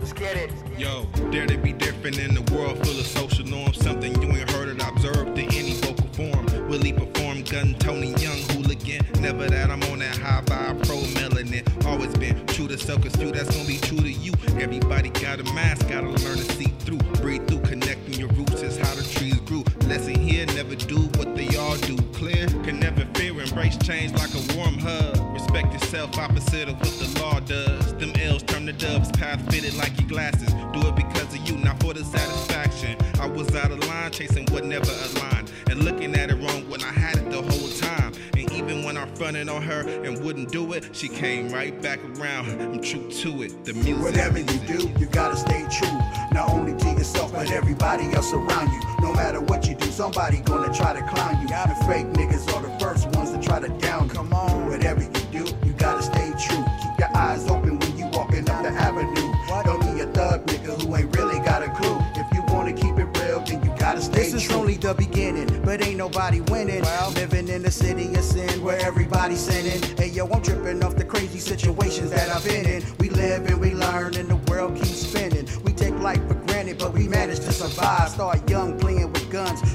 let's 0.00 0.12
get 0.12 0.36
it. 0.36 0.50
Yo, 0.76 1.04
dare 1.30 1.46
to 1.46 1.56
be 1.56 1.72
different 1.72 2.18
in 2.18 2.34
the 2.34 2.42
world 2.52 2.84
full 2.84 2.98
of 2.98 3.06
social 3.06 3.46
norms. 3.46 3.78
Something 3.78 4.20
you 4.20 4.28
ain't 4.30 4.50
heard 4.50 4.68
or 4.68 4.88
observed 4.88 5.38
in 5.38 5.46
any 5.54 5.74
vocal 5.74 6.08
form. 6.08 6.46
Will 6.46 6.78
Willie 6.78 6.92
perform 6.92 7.44
gun, 7.44 7.74
Tony 7.78 8.08
Young, 8.14 8.38
hooligan. 8.50 9.06
Never 9.20 9.46
that 9.46 9.70
I'm 9.70 9.82
on 9.84 10.00
that 10.00 10.16
high 10.18 10.42
vibe, 10.46 10.84
pro 10.84 10.96
melanin. 10.96 11.86
Always 11.86 12.12
been 12.16 12.44
true 12.46 12.66
to 12.66 12.76
self, 12.76 13.02
cause 13.02 13.14
few 13.14 13.30
that's 13.30 13.54
gonna 13.54 13.68
be 13.68 13.78
true 13.78 13.98
to 13.98 14.10
you. 14.10 14.32
Everybody 14.60 15.10
got 15.10 15.38
a 15.38 15.44
mask, 15.54 15.88
gotta 15.88 16.08
learn 16.08 16.13
change 23.84 24.12
like 24.14 24.32
a 24.34 24.56
warm 24.56 24.78
hug. 24.78 25.34
Respect 25.34 25.72
yourself, 25.74 26.16
opposite 26.18 26.68
of 26.68 26.76
what 26.80 26.98
the 26.98 27.20
law 27.20 27.38
does. 27.40 27.94
Them 27.94 28.12
L's 28.18 28.42
turn 28.42 28.64
to 28.66 28.72
dubs, 28.72 29.10
path 29.12 29.40
fitted 29.52 29.74
like 29.74 29.98
your 30.00 30.08
glasses. 30.08 30.54
Do 30.72 30.88
it 30.88 30.96
because 30.96 31.34
of 31.34 31.46
you, 31.46 31.58
not 31.58 31.78
for 31.82 31.92
the 31.92 32.02
satisfaction. 32.02 32.96
I 33.20 33.26
was 33.26 33.54
out 33.54 33.70
of 33.70 33.86
line, 33.86 34.10
chasing 34.10 34.46
what 34.46 34.64
never 34.64 34.90
aligned. 34.90 35.52
And 35.68 35.84
looking 35.84 36.14
at 36.14 36.30
it 36.30 36.36
wrong 36.36 36.68
when 36.70 36.82
I 36.82 36.92
had 36.92 37.18
it 37.18 37.30
the 37.30 37.42
whole 37.42 37.68
time. 37.78 38.14
And 38.32 38.50
even 38.52 38.84
when 38.84 38.96
I 38.96 39.06
fronted 39.16 39.50
on 39.50 39.62
her 39.62 39.86
and 40.02 40.24
wouldn't 40.24 40.50
do 40.50 40.72
it, 40.72 40.96
she 40.96 41.08
came 41.08 41.50
right 41.50 41.80
back 41.82 42.00
around. 42.16 42.48
I'm 42.62 42.80
true 42.80 43.10
to 43.10 43.42
it. 43.42 43.64
The 43.64 43.74
music. 43.74 44.02
Whatever 44.02 44.38
you 44.38 44.58
do, 44.66 44.88
you 44.98 45.06
gotta 45.06 45.36
stay 45.36 45.66
true. 45.70 45.98
Not 46.32 46.48
only 46.50 46.74
to 46.78 46.88
yourself, 46.88 47.32
but 47.32 47.50
everybody 47.50 48.12
else 48.14 48.32
around 48.32 48.72
you. 48.72 48.80
No 49.00 49.12
matter 49.12 49.42
what 49.42 49.68
you 49.68 49.74
do, 49.74 49.90
somebody 49.90 50.38
gonna 50.38 50.72
try 50.72 50.94
to 50.94 51.02
clown 51.06 51.42
you. 51.42 51.48
The 51.48 51.74
fake 51.86 52.06
niggas 52.06 52.52
are 52.54 52.62
the 52.62 52.68
first 52.68 52.73
ones 52.73 52.73
to 52.73 52.73
try 53.60 53.68
to 53.68 53.78
down. 53.78 54.08
Come 54.08 54.32
on. 54.32 54.68
Whatever 54.68 55.02
you 55.02 55.44
do, 55.44 55.44
you 55.66 55.72
gotta 55.74 56.02
stay 56.02 56.32
true. 56.38 56.64
Keep 56.82 56.98
your 56.98 57.16
eyes 57.16 57.48
open 57.48 57.78
when 57.78 57.96
you 57.96 58.06
walking 58.12 58.48
up 58.50 58.62
the 58.62 58.70
avenue. 58.70 59.32
Don't 59.64 59.80
be 59.80 60.00
a 60.00 60.06
thug 60.06 60.46
nigga 60.46 60.82
who 60.82 60.96
ain't 60.96 61.16
really 61.16 61.38
got 61.40 61.62
a 61.62 61.70
clue. 61.70 61.98
If 62.16 62.26
you 62.34 62.42
wanna 62.52 62.72
keep 62.72 62.98
it 62.98 63.08
real, 63.18 63.40
then 63.40 63.62
you 63.64 63.72
gotta 63.78 64.00
stay 64.00 64.18
This 64.18 64.34
is 64.34 64.42
true. 64.44 64.56
only 64.56 64.76
the 64.76 64.94
beginning, 64.94 65.62
but 65.64 65.82
ain't 65.86 65.98
nobody 65.98 66.40
winning. 66.40 66.82
Living 67.14 67.48
in 67.48 67.62
the 67.62 67.70
city 67.70 68.14
of 68.14 68.24
sin 68.24 68.62
where 68.62 68.80
everybody's 68.80 69.40
sinning. 69.40 69.80
Hey 69.96 70.08
yo, 70.08 70.26
I'm 70.26 70.42
tripping 70.42 70.82
off 70.82 70.96
the 70.96 71.04
crazy 71.04 71.38
situations 71.38 72.10
that 72.10 72.28
I've 72.30 72.44
been 72.44 72.66
in. 72.66 72.82
We 72.98 73.08
live 73.10 73.46
and 73.46 73.60
we 73.60 73.74
learn, 73.74 74.16
and 74.16 74.28
the 74.28 74.36
world 74.50 74.74
keeps 74.74 75.06
spinning. 75.06 75.46
We 75.64 75.72
take 75.72 75.94
life 76.00 76.22
for 76.26 76.34
granted, 76.34 76.78
but 76.78 76.92
we 76.92 77.06
manage 77.06 77.40
to 77.40 77.52
survive. 77.52 78.10
Start 78.10 78.50
young, 78.50 78.78
playing 78.78 78.83
with 78.83 78.83
guns, 78.83 78.83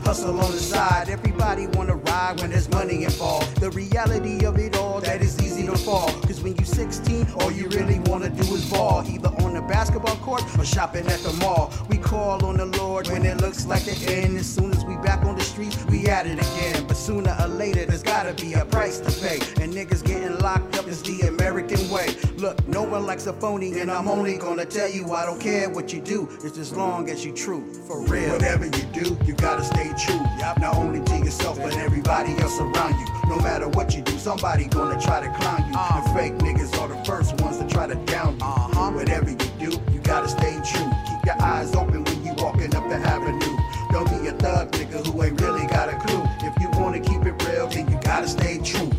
hustle 0.10 0.40
on 0.42 0.52
the 0.52 0.58
side. 0.58 1.08
Everybody 1.08 1.68
wanna 1.68 1.94
ride 1.94 2.42
when 2.42 2.50
there's 2.50 2.68
money 2.72 3.04
involved. 3.04 3.62
The 3.62 3.70
reality 3.70 4.44
of 4.44 4.58
it 4.58 4.76
all, 4.76 5.00
that 5.02 5.22
is 5.22 5.40
easy 5.40 5.68
to 5.68 5.78
fall. 5.78 6.10
Cause 6.24 6.42
when 6.42 6.56
you're 6.56 6.66
16, 6.66 7.28
all 7.40 7.52
you 7.52 7.68
really 7.70 8.00
wanna 8.10 8.30
do 8.30 8.56
is 8.56 8.68
ball. 8.72 9.04
Either 9.08 9.30
on 9.46 9.54
the 9.54 9.62
basketball 9.62 10.16
court 10.16 10.42
or 10.58 10.66
shopping 10.66 11.06
at 11.06 11.20
the 11.20 11.34
mall. 11.34 11.72
We 11.90 12.00
call 12.00 12.44
on 12.44 12.58
the 12.58 12.66
Lord 12.66 13.08
when 13.10 13.24
it 13.24 13.40
looks 13.40 13.68
like 13.68 13.86
the 13.86 13.98
end. 14.12 14.40
As 14.40 14.48
soon 14.48 14.72
as 14.72 14.84
we 14.84 14.96
back 14.98 15.24
on 15.26 15.36
the 15.36 15.44
street, 15.44 15.78
we 15.92 16.08
at 16.08 16.26
it 16.26 16.40
again. 16.40 16.88
But 16.88 16.98
sooner 16.98 17.36
or 17.40 17.48
later, 17.48 17.86
there's 17.86 18.02
gotta 18.02 18.34
be 18.34 18.54
a 18.54 18.66
price 18.66 18.98
to 19.02 19.12
pay. 19.22 19.38
And 19.62 19.72
niggas 19.72 20.04
getting 20.04 20.40
locked 20.40 20.76
up 20.80 20.88
is 20.88 21.04
the 21.04 21.28
American 21.28 21.88
way. 21.92 22.16
Look, 22.40 22.66
no 22.70 22.84
one 22.84 23.06
likes 23.06 23.28
a 23.28 23.34
phony, 23.34 23.82
and 23.82 23.92
I'm 23.92 24.08
only 24.08 24.38
gonna 24.38 24.64
tell 24.66 24.90
you 24.90 25.12
I 25.12 25.26
don't 25.26 25.42
care 25.42 25.70
what 25.70 25.92
you 25.92 26.00
do. 26.00 26.30
It's 26.42 26.58
as 26.58 26.72
long 26.72 27.10
as 27.10 27.26
you 27.26 27.34
true, 27.34 27.74
for 27.86 28.00
real. 28.06 28.32
Whatever 28.32 28.66
you 28.66 28.86
do, 28.94 29.18
you 29.26 29.34
gotta 29.34 29.62
stay 29.62 29.92
true. 30.00 30.22
Not 30.40 30.76
only 30.76 31.04
to 31.04 31.18
yourself, 31.18 31.58
but 31.58 31.76
everybody 31.76 32.32
else 32.38 32.58
around 32.62 32.98
you. 32.98 33.08
No 33.28 33.42
matter 33.42 33.68
what 33.68 33.94
you 33.94 34.02
do, 34.04 34.18
somebody 34.18 34.70
gonna 34.70 34.98
try 35.02 35.20
to 35.20 35.30
clown 35.38 35.68
you. 35.68 35.78
Uh-huh. 35.78 36.02
The 36.02 36.18
fake 36.18 36.34
niggas 36.36 36.80
are 36.80 36.88
the 36.88 37.04
first 37.04 37.42
ones 37.42 37.58
to 37.58 37.68
try 37.68 37.88
to 37.88 37.96
down 38.06 38.38
you. 38.40 38.46
Uh-huh. 38.46 38.92
Whatever 38.92 39.32
you 39.32 39.38
do, 39.60 39.72
you 39.92 40.00
gotta 40.00 40.30
stay 40.30 40.62
true. 40.64 40.90
Keep 41.10 41.26
your 41.26 41.42
eyes 41.42 41.76
open 41.76 42.06
when 42.06 42.24
you 42.24 42.34
walking 42.38 42.74
up 42.74 42.88
the 42.88 42.96
avenue. 42.96 43.58
Don't 43.92 44.10
be 44.10 44.30
a 44.30 44.32
thug 44.32 44.72
nigga 44.72 45.06
who 45.06 45.24
ain't 45.24 45.42
really 45.42 45.68
got 45.68 45.90
a 45.90 45.98
clue. 46.08 46.24
If 46.48 46.58
you 46.62 46.70
wanna 46.80 47.02
keep 47.02 47.26
it 47.26 47.36
real, 47.50 47.68
then 47.68 47.92
you 47.92 48.00
gotta 48.02 48.30
stay 48.30 48.60
true. 48.60 48.90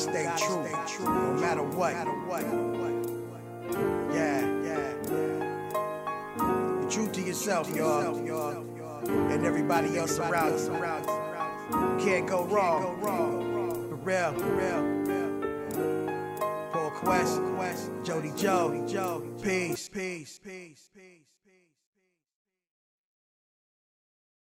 Stay 0.00 0.30
true, 0.38 0.64
no 1.04 1.34
matter 1.34 1.62
what. 1.62 1.92
Yeah, 4.12 4.40
yeah. 4.64 4.94
Be 6.80 6.90
true 6.90 7.08
to 7.12 7.20
yourself, 7.20 7.74
y'all, 7.74 8.16
and 9.06 9.44
everybody 9.44 9.98
else 9.98 10.18
around. 10.18 10.58
You 11.70 11.96
can't 12.04 12.26
go 12.26 12.44
wrong. 12.46 12.98
For 13.88 13.96
real, 13.96 14.32
for 14.32 14.54
real. 14.56 14.82
Paul 16.72 16.90
Quest, 16.90 17.40
Jody 18.02 18.32
Joe, 18.36 19.22
peace, 19.42 19.88
peace, 19.88 20.40
peace, 20.42 20.88
peace. 20.94 21.19